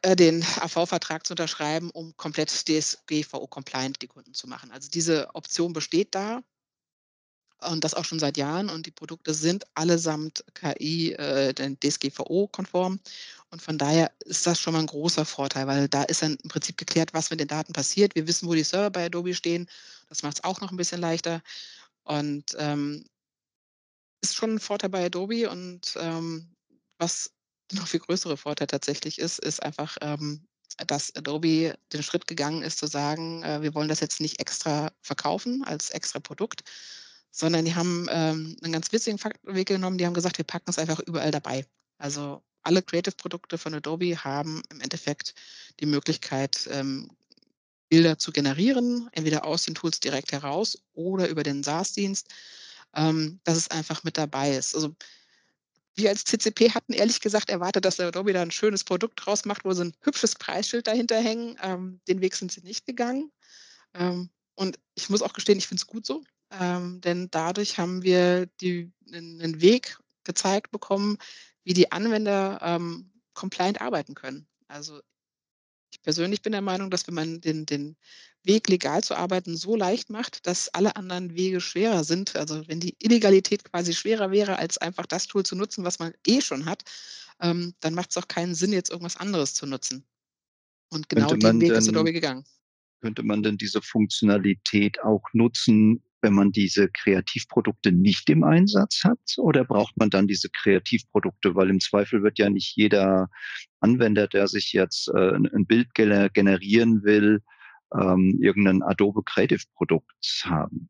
den 0.06 0.44
AV-Vertrag 0.44 1.26
zu 1.26 1.34
unterschreiben, 1.34 1.90
um 1.92 2.16
komplett 2.18 2.50
DSGVO-compliant 2.50 4.02
die 4.02 4.08
Kunden 4.08 4.34
zu 4.34 4.48
machen. 4.48 4.72
Also 4.72 4.90
diese 4.90 5.34
Option 5.36 5.74
besteht 5.74 6.16
da 6.16 6.42
und 7.62 7.84
das 7.84 7.94
auch 7.94 8.06
schon 8.06 8.20
seit 8.20 8.38
Jahren 8.38 8.70
und 8.70 8.86
die 8.86 8.92
Produkte 8.92 9.34
sind 9.34 9.66
allesamt 9.76 10.44
KI, 10.54 11.14
äh, 11.14 11.54
DSGVO-konform 11.54 13.00
und 13.52 13.62
von 13.62 13.78
daher 13.78 14.12
ist 14.26 14.46
das 14.48 14.60
schon 14.60 14.74
mal 14.74 14.80
ein 14.80 14.88
großer 14.88 15.26
Vorteil, 15.26 15.68
weil 15.68 15.88
da 15.88 16.04
ist 16.04 16.22
dann 16.22 16.38
im 16.44 16.50
Prinzip 16.50 16.78
geklärt, 16.78 17.14
was 17.14 17.30
mit 17.30 17.40
den 17.40 17.48
Daten 17.48 17.74
passiert. 17.74 18.16
Wir 18.16 18.28
wissen, 18.28 18.48
wo 18.48 18.54
die 18.54 18.64
Server 18.64 18.90
bei 18.90 19.06
Adobe 19.06 19.34
stehen. 19.34 19.70
Das 20.10 20.24
macht 20.24 20.38
es 20.38 20.44
auch 20.44 20.62
noch 20.62 20.72
ein 20.72 20.78
bisschen 20.78 21.02
leichter 21.02 21.42
und, 22.04 22.56
ähm 22.58 23.06
ist 24.24 24.36
schon 24.36 24.56
ein 24.56 24.60
Vorteil 24.60 24.90
bei 24.90 25.06
Adobe 25.06 25.50
und, 25.50 25.98
ähm, 26.00 26.50
was 26.98 27.32
noch 27.74 27.88
viel 27.88 28.00
größere 28.00 28.38
Vorteil 28.38 28.68
tatsächlich 28.68 29.20
ist, 29.20 29.40
ist 29.40 29.62
einfach, 29.64 29.98
ähm, 30.02 30.46
dass 30.88 31.16
Adobe 31.16 31.76
den 31.94 32.04
Schritt 32.04 32.28
gegangen 32.28 32.64
ist 32.64 32.80
zu 32.80 32.88
sagen, 32.88 33.44
äh, 33.44 33.62
wir 33.62 33.74
wollen 33.76 33.90
das 33.90 34.00
jetzt 34.00 34.20
nicht 34.22 34.40
extra 34.40 34.92
verkaufen 35.02 35.64
als 35.64 35.90
extra 35.92 36.20
Produkt, 36.20 36.64
sondern 37.32 37.66
die 37.66 37.76
haben, 37.76 38.08
ähm, 38.12 38.56
'nen 38.62 38.72
ganz 38.74 38.92
witzigen 38.92 39.20
Weg 39.44 39.68
genommen. 39.70 39.98
Die 39.98 40.06
haben 40.06 40.14
gesagt: 40.14 40.38
„Wir 40.38 40.46
packen 40.46 40.70
es 40.70 40.80
einfach 40.80 41.00
überall 41.00 41.32
dabei.“ 41.32 41.66
Also, 41.98 42.44
alle 42.64 42.82
Creative-Produkte 42.82 43.58
von 43.58 43.74
Adobe 43.76 44.18
haben 44.24 44.62
im 44.72 44.80
Endeffekt 44.82 45.34
die 45.80 45.86
Möglichkeit, 45.86 46.68
ähm, 46.72 47.10
Bilder 47.90 48.18
zu 48.20 48.32
generieren, 48.34 49.10
entweder 49.14 49.46
aus 49.46 49.64
den 49.66 49.76
Tools 49.76 50.00
direkt 50.02 50.32
heraus 50.34 50.78
oder 50.94 51.30
über 51.30 51.44
den 51.44 51.64
SaaS-Dienst, 51.64 52.28
ähm, 52.96 53.40
dass 53.46 53.58
es 53.58 53.70
einfach 53.72 54.04
mit 54.06 54.18
dabei 54.18 54.56
ist. 54.58 54.76
Also 54.76 54.96
wir 55.96 56.10
als 56.10 56.24
CCP 56.26 56.72
hatten 56.74 56.94
ehrlich 56.94 57.22
gesagt 57.22 57.50
erwartet, 57.50 57.86
dass 57.86 58.00
Adobe 58.00 58.34
da 58.34 58.42
'n 58.44 58.52
schönes 58.52 58.84
Produkt 58.84 59.26
draus 59.26 59.46
macht, 59.46 59.66
wo 59.66 59.74
sie 59.74 59.84
'n 59.86 59.94
hübsches 60.02 60.36
Preisschild 60.36 60.88
dahinter 60.88 61.20
hängen. 61.22 61.58
Ähm, 61.62 62.02
den 62.08 62.22
Weg 62.22 62.36
sind 62.36 62.52
sie 62.52 62.62
nicht 62.62 62.86
gegangen. 62.86 63.32
Ähm, 63.96 64.30
und 64.56 64.80
ich 64.96 65.10
muss 65.10 65.22
auch 65.24 65.34
gestehen, 65.34 65.58
ich 65.60 65.68
finde 65.68 65.82
es 65.82 65.88
gut 65.88 66.06
so, 66.06 66.24
ähm, 66.52 67.02
denn 67.02 67.30
dadurch 67.32 67.78
haben 67.80 68.04
wir 68.04 68.48
die 68.62 68.92
'nen 69.06 69.38
'nen 69.38 69.62
Weg 69.62 69.98
gezeigt 70.26 70.72
bekommen, 70.72 71.18
wie 71.66 71.74
die 71.74 71.92
Anwender, 71.92 72.60
ähm, 72.64 73.12
compliant 73.36 73.82
arbeiten 73.82 74.16
können. 74.16 74.48
Also, 74.68 75.02
ich 75.94 76.02
persönlich 76.02 76.42
bin 76.42 76.52
der 76.52 76.62
Meinung, 76.62 76.90
dass 76.90 77.08
wenn 77.08 77.16
man 77.16 77.42
den 77.42 77.66
den 77.66 77.96
Weg, 78.44 78.68
legal 78.68 79.02
zu 79.04 79.16
arbeiten, 79.16 79.56
so 79.56 79.76
leicht 79.76 80.10
macht, 80.10 80.46
dass 80.46 80.68
alle 80.74 80.98
anderen 80.98 81.34
Wege 81.34 81.62
schwerer 81.62 82.04
sind 82.04 82.36
also, 82.36 82.68
wenn 82.68 82.82
die 82.82 82.96
Illegalität 83.00 83.64
quasi 83.64 83.94
schwerer 83.94 84.32
wäre, 84.32 84.60
als 84.60 84.78
einfach 84.78 85.06
das 85.06 85.28
Tool 85.28 85.44
zu 85.44 85.56
nutzen, 85.56 85.86
was 85.86 86.00
man 86.00 86.14
eh 86.28 86.42
schon 86.42 86.66
hat, 86.66 86.84
ähm, 87.40 87.74
dann 87.80 87.94
macht's 87.94 88.18
auch 88.18 88.28
keinen 88.28 88.56
Sinn, 88.56 88.74
jetzt 88.74 88.90
irgendwas 88.90 89.18
anderes 89.18 89.54
zu 89.54 89.66
nutzen. 89.66 90.06
Und 90.90 91.10
genau 91.10 91.34
den 91.34 91.62
Weg 91.62 91.72
ist 91.72 91.88
denn 91.88 91.96
Adobe 91.96 92.14
gegangen. 92.14 92.46
könnte 93.02 93.24
man 93.24 93.44
denn 93.44 93.58
diese 93.58 93.82
Funktionalität 93.82 95.02
auch 95.04 95.24
nutzen, 95.34 96.04
wenn 96.24 96.34
man 96.34 96.52
diese 96.52 96.90
Kreativprodukte 96.90 97.92
nicht 97.92 98.30
im 98.32 98.44
Einsatz 98.44 99.04
hat? 99.06 99.20
Oder 99.38 99.66
braucht 99.66 99.98
man 99.98 100.10
dann 100.10 100.28
diese 100.28 100.50
Kreativprodukte? 100.50 101.56
Weil 101.56 101.70
im 101.72 101.80
Zweifel 101.82 102.24
wird 102.24 102.40
ja 102.40 102.50
nicht 102.50 102.76
jeder 102.78 103.30
Anwender, 103.82 104.28
der 104.28 104.48
sich 104.48 104.74
jetzt, 104.74 105.10
äh, 105.10 105.36
'n 105.36 105.48
'n 105.48 105.66
Bild 105.68 105.94
gene 105.96 106.30
generieren 106.34 107.04
will, 107.04 107.42
ähm, 107.96 108.40
irgend 108.42 108.66
'nen 108.66 108.84
Adobe 108.84 109.24
Creative 109.26 109.64
Produkt 109.76 110.12
haben. 110.46 110.90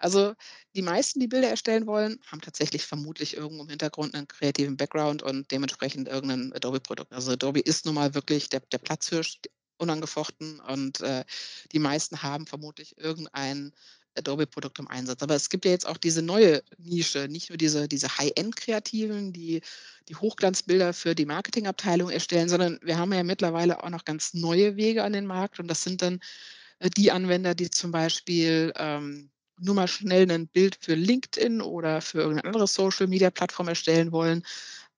Also, 0.00 0.34
die 0.74 0.82
meisten, 0.82 1.20
die 1.20 1.28
Bilder 1.28 1.48
erstellen 1.48 1.86
wollen, 1.86 2.18
haben 2.26 2.40
tatsächlich 2.40 2.84
vermutlich 2.84 3.36
irgendwo 3.36 3.62
im 3.62 3.68
Hintergrund 3.68 4.12
'nen 4.14 4.26
kreativen 4.28 4.76
Background 4.76 5.22
und 5.22 5.50
dementsprechend 5.52 6.08
irgend 6.08 6.26
'nen 6.32 6.52
Adobe-Produkt. 6.52 7.12
Also, 7.12 7.32
Adobe 7.32 7.60
ist 7.60 7.86
nun 7.86 7.94
mal 7.94 8.14
wirklich 8.14 8.48
der 8.48 8.60
der 8.60 8.78
Platzhirsch, 8.78 9.40
unangefochten 9.78 10.60
und, 10.60 11.00
äh, 11.00 11.24
die 11.72 11.78
meisten 11.80 12.22
haben 12.22 12.46
vermutlich 12.46 12.96
irgendein 12.98 13.72
Adobe-Produkt 14.16 14.78
im 14.78 14.88
Einsatz. 14.88 15.22
Aber 15.22 15.34
es 15.34 15.50
gibt 15.50 15.64
ja 15.64 15.72
jetzt 15.72 15.86
auch 15.88 15.96
diese 15.98 16.22
neue 16.22 16.62
Nische, 16.78 17.26
nicht 17.28 17.50
nur 17.50 17.58
diese 17.58 17.88
diese 17.88 18.16
High-End-Kreativen, 18.18 19.32
die 19.32 19.60
die 20.08 20.16
Hochglanzbilder 20.16 20.92
für 20.94 21.14
die 21.16 21.26
Marketingabteilung 21.26 22.10
erstellen, 22.10 22.48
sondern 22.48 22.78
wir 22.82 22.98
haben 22.98 23.12
ja 23.12 23.24
mittlerweile 23.24 23.82
auch 23.82 23.90
noch 23.90 24.04
ganz 24.04 24.34
neue 24.34 24.76
Wege 24.76 25.02
an 25.04 25.12
den 25.14 25.26
Markt 25.26 25.58
und 25.60 25.68
das 25.68 25.82
sind 25.84 26.02
dann, 26.02 26.20
äh, 26.80 26.90
die 26.90 27.12
Anwender, 27.12 27.54
die 27.56 27.70
zum 27.70 27.92
Beispiel, 27.92 28.72
ähm, 28.76 29.30
nur 29.60 29.74
mal 29.76 29.88
schnell 29.88 30.26
'nen 30.26 30.48
Bild 30.48 30.78
für 30.80 30.94
LinkedIn 30.96 31.62
oder 31.62 32.00
für 32.02 32.18
irgendeine 32.20 32.46
andere 32.48 32.66
Social-Media-Plattform 32.68 33.68
erstellen 33.68 34.12
wollen. 34.12 34.44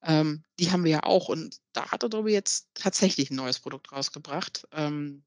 Ähm, 0.03 0.45
die 0.59 0.71
haben 0.71 0.85
wir 0.85 0.93
ja 0.93 1.03
auch 1.05 1.29
und 1.29 1.57
da 1.73 1.91
hat 1.91 2.05
Adobe 2.05 2.31
jetzt 2.31 2.69
tatsächlich 2.75 3.31
'n 3.31 3.37
neues 3.37 3.59
Produkt 3.61 3.93
rausgebracht. 3.93 4.67
Ähm, 4.73 5.25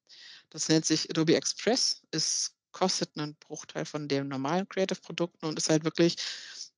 das 0.50 0.70
nennt 0.70 0.86
sich 0.86 1.10
Adobe 1.10 1.36
Express. 1.36 2.02
Es 2.12 2.56
kostet 2.72 3.16
'nen 3.18 3.36
Bruchteil 3.40 3.86
von 3.86 4.08
den 4.08 4.28
normalen 4.28 4.68
Creative-Produkten 4.70 5.46
und 5.48 5.58
ist 5.58 5.70
halt 5.70 5.84
wirklich, 5.86 6.18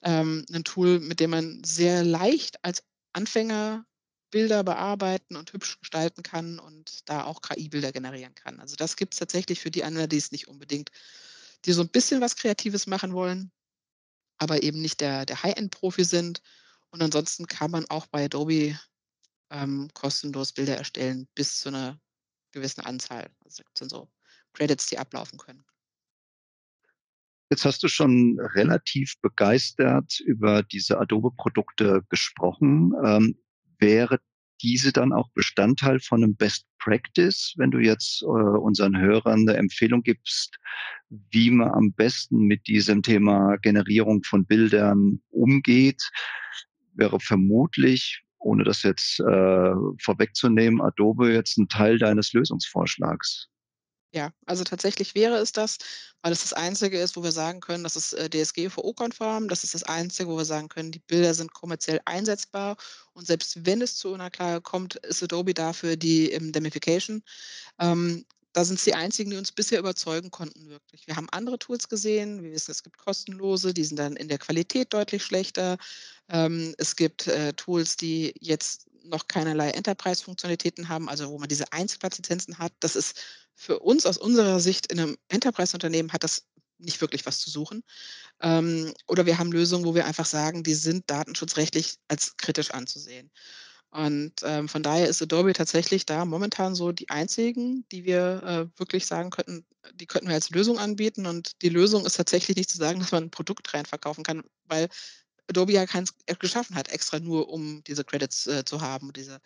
ähm, 0.04 0.45
'nen 0.49 0.63
Tool, 0.63 0.99
mit 0.99 1.19
dem 1.19 1.32
man 1.32 1.63
sehr 1.65 2.04
leicht 2.04 2.63
als 2.63 2.84
Anfänger 3.13 3.86
Bilder 4.32 4.63
bearbeiten 4.63 5.36
und 5.36 5.51
hübsch 5.54 5.77
gestalten 5.82 6.23
kann 6.23 6.58
und 6.60 7.10
da 7.10 7.25
auch 7.25 7.41
KI-Bilder 7.41 7.91
generieren 7.91 8.34
kann. 8.36 8.60
Also, 8.62 8.75
das 8.77 8.95
gibt's 8.95 9.17
tatsächlich 9.17 9.60
für 9.60 9.71
die 9.71 9.84
Anwender, 9.84 10.08
die 10.08 10.17
es 10.17 10.32
nicht 10.32 10.47
unbedingt 10.47 10.89
die 11.65 11.73
so 11.73 11.82
'n 11.84 11.89
bisschen 11.89 12.21
was 12.21 12.36
Kreatives 12.38 12.88
machen 12.88 13.13
wollen, 13.13 13.51
aber 14.39 14.63
eben 14.63 14.82
nicht 14.82 15.01
der 15.01 15.25
der 15.27 15.43
High-End-Profi 15.43 16.04
sind. 16.06 16.41
Und 16.93 17.01
ansonsten 17.01 17.47
kann 17.47 17.71
man 17.71 17.86
auch 17.89 18.06
bei 18.08 18.25
Adobe, 18.25 18.77
ähm, 19.51 19.89
kostenlos 19.93 20.54
Bilder 20.54 20.77
erstellen 20.77 21.27
bis 21.36 21.60
zu 21.60 21.71
'ner 21.71 21.99
gewissen 22.54 22.82
Anzahl. 22.82 23.32
Also, 23.45 23.60
da 23.60 23.63
gibt's 23.65 23.80
dann 23.82 23.89
so 23.89 24.12
Credits, 24.54 24.88
die 24.88 24.99
ablaufen 24.99 25.39
können. 25.39 25.65
Jetzt 27.51 27.65
hast 27.65 27.84
du 27.84 27.89
schon 27.89 28.39
relativ 28.56 29.15
begeistert 29.21 30.21
über 30.21 30.63
diese 30.63 30.97
Adobe-Produkte 31.01 32.01
gesprochen. 32.10 32.93
Ähm, 33.04 33.36
wäre 33.77 34.19
diese 34.62 34.93
dann 34.93 35.12
auch 35.12 35.30
Bestandteil 35.34 35.99
von 35.99 36.21
'nem 36.21 36.38
Best 36.38 36.65
Practice, 36.80 37.54
wenn 37.58 37.69
du 37.71 37.80
jetzt, 37.80 38.21
äh, 38.21 38.25
unseren 38.27 38.97
Hörern 38.97 39.43
'ne 39.43 39.56
Empfehlung 39.58 40.01
gibst, 40.01 40.60
wie 41.10 41.51
man 41.51 41.71
am 41.71 41.91
besten 41.91 42.38
mit 42.47 42.67
diesem 42.67 43.01
Thema 43.04 43.58
Generierung 43.58 44.23
von 44.23 44.45
Bildern 44.45 45.21
umgeht, 45.30 46.10
wäre 46.95 47.19
vermutlich, 47.19 48.23
ohne 48.39 48.63
das 48.63 48.84
jetzt, 48.84 49.19
äh, 49.19 49.73
vorwegzunehmen, 50.04 50.82
Adobe 50.82 51.34
jetzt 51.34 51.58
'n 51.60 51.67
Teil 51.69 51.97
deines 51.99 52.34
Lösungsvorschlags? 52.34 53.47
Ja, 54.13 54.34
also 54.45 54.65
tatsächlich 54.65 55.15
wäre 55.15 55.36
es 55.38 55.54
das, 55.54 55.77
weil 56.21 56.34
es 56.34 56.41
das 56.41 56.51
Einzige 56.51 56.99
ist, 56.99 57.15
wo 57.15 57.23
wir 57.23 57.32
sagen 57.32 57.62
können, 57.62 57.84
das 57.86 57.95
ist, 57.95 58.12
äh, 58.13 58.30
DSGVO-konform. 58.30 59.47
Das 59.47 59.63
ist 59.63 59.73
das 59.73 59.84
Einzige, 59.84 60.27
wo 60.30 60.36
wir 60.38 60.43
sagen 60.45 60.67
können, 60.67 60.91
die 60.91 60.99
Bilder 60.99 61.34
sind 61.34 61.54
kommerziell 61.54 62.01
einsetzbar. 62.04 62.75
Und 63.13 63.25
selbst 63.25 63.65
wenn 63.65 63.82
es 63.82 63.95
zu 63.95 64.13
'ner 64.17 64.30
Klage 64.30 64.60
kommt, 64.62 64.95
ist 64.97 65.23
Adobe 65.23 65.54
da 65.54 65.71
für 65.71 65.95
die 65.95 66.25
Indemnification. 66.30 67.23
Ähm, 67.80 68.25
da 68.53 68.65
sind's 68.65 68.83
die 68.83 68.93
einzigen, 68.95 69.31
die 69.31 69.37
uns 69.37 69.51
bisher 69.51 69.79
überzeugen 69.79 70.31
konnten 70.31 70.69
wirklich. 70.69 71.07
Wir 71.07 71.15
haben 71.15 71.29
andere 71.31 71.59
Tools 71.59 71.87
gesehen. 71.89 72.43
Wir 72.43 72.51
wissen, 72.51 72.71
es 72.71 72.83
gibt 72.83 72.97
kostenlose, 72.97 73.73
die 73.73 73.83
sind 73.85 73.97
dann 73.97 74.15
in 74.15 74.27
der 74.27 74.37
Qualität 74.39 74.93
deutlich 74.93 75.23
schlechter. 75.23 75.77
Ähm, 76.29 76.73
es 76.77 76.95
gibt, 76.95 77.27
äh, 77.27 77.53
Tools, 77.53 77.97
die 77.97 78.33
jetzt 78.39 78.87
noch 79.03 79.27
keinerlei 79.27 79.71
Enterprise-Funktionalitäten 79.71 80.89
haben, 80.89 81.09
also 81.09 81.29
wo 81.29 81.39
man 81.39 81.49
diese 81.49 81.71
Einzelplatzlizenzen 81.71 82.59
hat. 82.59 82.73
Das 82.81 82.95
ist 82.95 83.19
für 83.55 83.79
uns 83.79 84.05
aus 84.05 84.17
unserer 84.17 84.59
Sicht 84.59 84.91
in 84.91 84.97
'nem 84.97 85.17
Enterprise-Unternehmen 85.29 86.11
hat 86.13 86.23
das 86.23 86.43
nicht 86.77 87.01
wirklich 87.01 87.25
was 87.25 87.39
zu 87.39 87.49
suchen. 87.49 87.83
Ähm, 88.41 88.93
oder 89.07 89.25
wir 89.25 89.37
haben 89.39 89.51
Lösungen, 89.51 89.85
wo 89.85 89.95
wir 89.95 90.05
einfach 90.05 90.25
sagen, 90.25 90.63
die 90.63 90.73
sind 90.75 91.09
datenschutzrechtlich 91.09 91.95
als 92.07 92.37
kritisch 92.37 92.71
anzusehen. 92.71 93.31
Und, 93.93 94.34
ähm, 94.43 94.69
von 94.69 94.84
daher 94.84 95.10
ist 95.10 95.21
Adobe 95.21 95.51
tatsächlich 95.54 96.06
da 96.06 96.23
momentan 96.25 96.75
so 96.75 96.93
die 96.93 97.10
einzigen, 97.10 97.86
die 97.91 98.06
wir, 98.06 98.41
äh, 98.75 98.80
wirklich 98.80 99.06
sagen 99.06 99.32
könnten, 99.32 99.65
die 99.95 100.08
könnten 100.08 100.30
wir 100.30 100.36
als 100.36 100.49
Lösung 100.49 100.80
anbieten. 100.80 101.25
Und 101.25 101.62
die 101.62 101.69
Lösung 101.69 102.06
ist 102.06 102.15
tatsächlich 102.15 102.56
nicht 102.58 102.69
zu 102.69 102.77
sagen, 102.77 102.99
dass 103.12 103.12
man 103.12 103.25
'n 103.25 103.32
Produkt 103.32 103.73
rein 103.73 103.86
verkaufen 103.86 104.23
kann, 104.23 104.43
weil 104.65 104.88
Adobe 105.49 105.73
ja 105.73 105.86
keins 105.86 106.13
äh, 106.27 106.36
geschaffen 106.36 106.75
hat, 106.77 106.89
extra 106.89 107.19
nur 107.19 107.49
um 107.49 107.84
diese 107.86 108.06
Credits, 108.06 108.47
äh, 108.47 108.63
zu 108.65 108.82
haben, 108.82 109.13
diese 109.13 109.39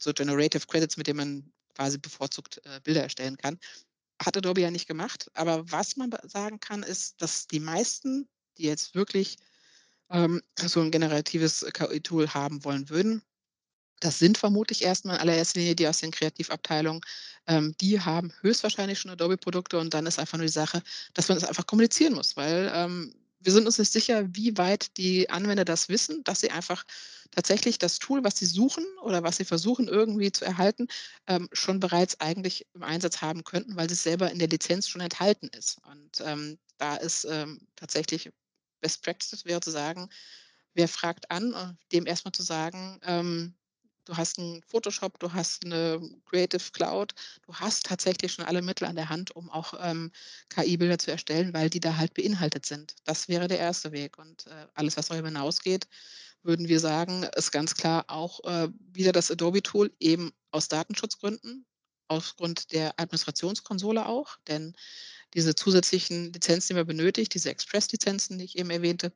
so 0.00 0.12
Generative 0.12 0.66
Credits, 0.66 0.96
mit 0.96 1.06
denen 1.06 1.18
man 1.18 1.52
quasi 1.74 1.98
bevorzugt, 1.98 2.60
äh, 2.64 2.80
Bilder 2.82 3.02
erstellen 3.02 3.36
kann. 3.36 3.58
hat 4.22 4.36
Adobe 4.36 4.60
ja 4.62 4.70
nicht 4.72 4.88
gemacht. 4.88 5.30
Aber 5.34 5.70
was 5.72 5.96
man 5.96 6.10
sagen 6.24 6.60
kann, 6.60 6.82
ist, 6.84 7.22
dass 7.22 7.46
die 7.48 7.60
meisten, 7.60 8.28
die 8.58 8.64
jetzt 8.64 8.94
wirklich 8.94 9.36
ähm, 10.10 10.42
so 10.60 10.80
ein 10.80 10.90
generatives 10.92 11.66
KI-Tool 11.74 12.34
haben 12.34 12.64
wollen 12.64 12.88
würden, 12.90 13.22
das 14.00 14.18
sind 14.18 14.38
vermutlich 14.38 14.82
erstmal 14.82 15.16
in 15.16 15.22
allererster 15.22 15.60
Linie 15.60 15.74
die 15.76 15.88
aus 15.88 15.98
den 15.98 16.10
Kreativabteilungen. 16.10 17.00
Ähm, 17.46 17.74
die 17.80 18.00
haben 18.00 18.32
höchstwahrscheinlich 18.40 18.98
schon 18.98 19.10
Adobe-Produkte 19.10 19.78
und 19.78 19.94
dann 19.94 20.06
ist 20.06 20.18
einfach 20.18 20.38
nur 20.38 20.46
die 20.46 20.52
Sache, 20.52 20.82
dass 21.14 21.28
man 21.28 21.38
das 21.38 21.48
einfach 21.48 21.66
kommunizieren 21.66 22.14
muss, 22.14 22.36
weil 22.36 22.70
ähm, 22.74 23.14
wir 23.40 23.52
sind 23.52 23.66
uns 23.66 23.78
nicht 23.78 23.92
sicher, 23.92 24.24
wie 24.34 24.56
weit 24.58 24.96
die 24.96 25.30
Anwender 25.30 25.64
das 25.64 25.88
wissen, 25.88 26.24
dass 26.24 26.40
sie 26.40 26.50
einfach 26.50 26.84
tatsächlich 27.30 27.78
das 27.78 27.98
Tool, 27.98 28.24
was 28.24 28.38
sie 28.38 28.46
suchen 28.46 28.84
oder 29.02 29.22
was 29.22 29.36
sie 29.36 29.44
versuchen 29.44 29.86
irgendwie 29.86 30.32
zu 30.32 30.44
erhalten, 30.44 30.88
ähm, 31.26 31.48
schon 31.52 31.78
bereits 31.80 32.20
eigentlich 32.20 32.66
im 32.74 32.82
Einsatz 32.82 33.20
haben 33.20 33.44
könnten, 33.44 33.76
weil 33.76 33.90
es 33.90 34.02
selber 34.02 34.30
in 34.30 34.38
der 34.38 34.48
Lizenz 34.48 34.88
schon 34.88 35.00
enthalten 35.00 35.48
ist. 35.48 35.78
Und 35.86 36.20
ähm, 36.20 36.58
da 36.78 36.96
ist 36.96 37.26
ähm, 37.30 37.60
tatsächlich 37.76 38.30
Best 38.80 39.02
Practice 39.02 39.44
wäre 39.44 39.60
zu 39.60 39.70
sagen, 39.70 40.08
wer 40.74 40.88
fragt 40.88 41.30
an, 41.30 41.52
äh, 41.52 41.74
dem 41.92 42.06
erstmal 42.06 42.32
zu 42.32 42.42
sagen, 42.42 42.98
ähm, 43.02 43.54
Du 44.08 44.16
hast 44.16 44.38
'n 44.38 44.62
Photoshop, 44.66 45.18
du 45.20 45.34
hast 45.34 45.64
'ne 45.64 46.00
Creative 46.24 46.62
Cloud. 46.72 47.12
Du 47.46 47.54
hast 47.54 47.84
tatsächlich 47.84 48.32
schon 48.32 48.46
alle 48.46 48.62
Mittel 48.62 48.86
an 48.86 48.96
der 48.96 49.10
Hand, 49.10 49.36
um 49.36 49.50
auch, 49.50 49.74
ähm, 49.82 50.10
KI-Bilder 50.48 50.98
zu 50.98 51.10
erstellen, 51.10 51.52
weil 51.52 51.68
die 51.68 51.78
da 51.80 51.98
halt 51.98 52.14
beinhaltet 52.14 52.64
sind. 52.64 52.94
Das 53.04 53.28
wäre 53.28 53.48
der 53.48 53.58
erste 53.58 53.92
Weg 53.92 54.16
und, 54.18 54.46
äh, 54.46 54.66
alles, 54.72 54.96
was 54.96 55.08
darüber 55.08 55.28
hinausgeht, 55.28 55.88
würden 56.42 56.68
wir 56.68 56.80
sagen, 56.80 57.24
ist 57.36 57.50
ganz 57.52 57.74
klar 57.74 58.04
auch, 58.08 58.40
äh, 58.44 58.68
wieder 58.92 59.12
das 59.12 59.30
Adobe-Tool 59.30 59.90
eben 60.00 60.32
aus 60.52 60.68
Datenschutzgründen, 60.68 61.66
aufgrund 62.08 62.72
der 62.72 62.98
Administrationskonsole 62.98 64.06
auch, 64.06 64.36
denn 64.48 64.74
diese 65.34 65.54
zusätzlichen 65.54 66.32
Lizenzen, 66.32 66.68
die 66.70 66.74
man 66.76 66.86
benötigt, 66.86 67.34
diese 67.34 67.50
Express-Lizenzen, 67.50 68.38
die 68.38 68.46
ich 68.46 68.58
eben 68.58 68.70
erwähnte, 68.70 69.12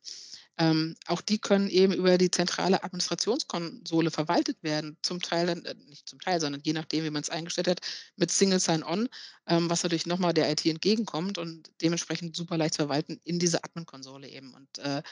ähm, 0.59 0.97
auch 1.07 1.23
die 1.23 1.39
können 1.39 1.69
eben 1.69 1.95
über 1.95 2.19
die 2.19 2.31
zentrale 2.31 2.85
Administrationskonsole 2.85 4.11
verwaltet 4.11 4.63
werden. 4.63 4.99
Zum 5.03 5.21
Teil 5.21 5.49
äh, 5.49 5.75
nicht 5.89 6.09
zum 6.09 6.21
Teil, 6.21 6.41
sondern 6.41 6.61
je 6.63 6.75
nachdem, 6.75 7.05
wie 7.05 7.11
man 7.11 7.23
es 7.23 7.31
eingestellt 7.31 7.69
hat, 7.69 7.81
mit 8.17 8.31
Single 8.31 8.61
Sign-On, 8.61 9.09
ähm, 9.47 9.71
was 9.71 9.83
natürlich 9.83 10.07
nochmal 10.07 10.35
der 10.35 10.51
IT 10.51 10.67
entgegenkommt 10.67 11.39
und 11.39 11.71
dementsprechend 11.81 12.37
super 12.37 12.59
leicht 12.59 12.75
zu 12.75 12.83
verwalten 12.83 13.19
in 13.25 13.39
dieser 13.39 13.65
Admin-Konsole 13.65 14.29
eben. 14.29 14.53
Und 14.53 14.79
äh, 14.79 15.03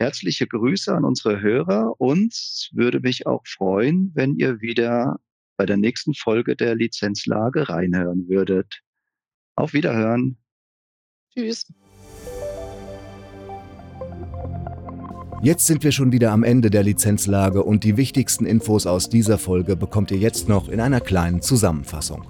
Herzliche 0.00 0.46
Grüße 0.46 0.94
an 0.94 1.04
unsere 1.04 1.42
Hörer 1.42 1.92
und 1.98 2.70
würde 2.72 3.00
mich 3.00 3.26
auch 3.26 3.42
freuen, 3.46 4.12
wenn 4.14 4.34
ihr 4.34 4.62
wieder 4.62 5.20
bei 5.58 5.66
der 5.66 5.76
nächsten 5.76 6.14
Folge 6.14 6.56
der 6.56 6.74
Lizenzlage 6.74 7.68
reinhören 7.68 8.26
würdet. 8.26 8.80
Auf 9.56 9.74
Wiederhören. 9.74 10.38
Tschüss. 11.34 11.70
Jetzt 15.42 15.66
sind 15.66 15.84
wir 15.84 15.92
schon 15.92 16.12
wieder 16.12 16.32
am 16.32 16.44
Ende 16.44 16.70
der 16.70 16.82
Lizenzlage 16.82 17.62
und 17.62 17.84
die 17.84 17.98
wichtigsten 17.98 18.46
Infos 18.46 18.86
aus 18.86 19.10
dieser 19.10 19.36
Folge 19.36 19.76
bekommt 19.76 20.10
ihr 20.12 20.18
jetzt 20.18 20.48
noch 20.48 20.70
in 20.70 20.80
einer 20.80 21.02
kleinen 21.02 21.42
Zusammenfassung. 21.42 22.24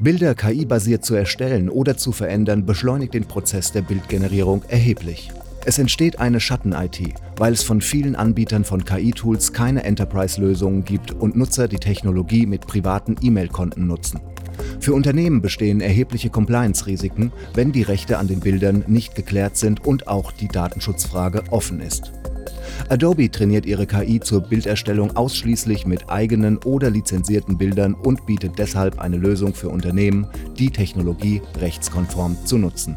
Bilder 0.00 0.34
KI-basiert 0.34 1.04
zu 1.04 1.14
erstellen 1.14 1.68
oder 1.68 1.96
zu 1.96 2.10
verändern 2.10 2.66
beschleunigt 2.66 3.14
den 3.14 3.26
Prozess 3.26 3.70
der 3.70 3.82
Bildgenerierung 3.82 4.64
erheblich. 4.64 5.30
Es 5.66 5.78
entsteht 5.78 6.18
eine 6.18 6.40
Schatten-IT, 6.40 7.14
weil 7.38 7.54
es 7.54 7.62
von 7.62 7.80
vielen 7.80 8.16
Anbietern 8.16 8.64
von 8.64 8.84
KI-Tools 8.84 9.54
keine 9.54 9.84
Enterprise-Lösungen 9.84 10.84
gibt 10.84 11.12
und 11.12 11.36
Nutzer 11.36 11.68
die 11.68 11.78
Technologie 11.78 12.44
mit 12.44 12.66
privaten 12.66 13.16
E-Mail-Konten 13.22 13.86
nutzen. 13.86 14.20
Für 14.78 14.92
Unternehmen 14.92 15.40
bestehen 15.40 15.80
erhebliche 15.80 16.28
Compliance-Risiken, 16.28 17.32
wenn 17.54 17.72
die 17.72 17.82
Rechte 17.82 18.18
an 18.18 18.28
den 18.28 18.40
Bildern 18.40 18.84
nicht 18.88 19.14
geklärt 19.14 19.56
sind 19.56 19.86
und 19.86 20.06
auch 20.06 20.32
die 20.32 20.48
Datenschutzfrage 20.48 21.44
offen 21.50 21.80
ist. 21.80 22.12
Adobe 22.90 23.30
trainiert 23.30 23.64
ihre 23.64 23.86
KI 23.86 24.20
zur 24.20 24.42
Bilderstellung 24.42 25.16
ausschließlich 25.16 25.86
mit 25.86 26.10
eigenen 26.10 26.58
oder 26.58 26.90
lizenzierten 26.90 27.56
Bildern 27.56 27.94
und 27.94 28.26
bietet 28.26 28.58
deshalb 28.58 28.98
eine 28.98 29.16
Lösung 29.16 29.54
für 29.54 29.70
Unternehmen, 29.70 30.26
die 30.58 30.70
Technologie 30.70 31.40
rechtskonform 31.58 32.36
zu 32.44 32.58
nutzen. 32.58 32.96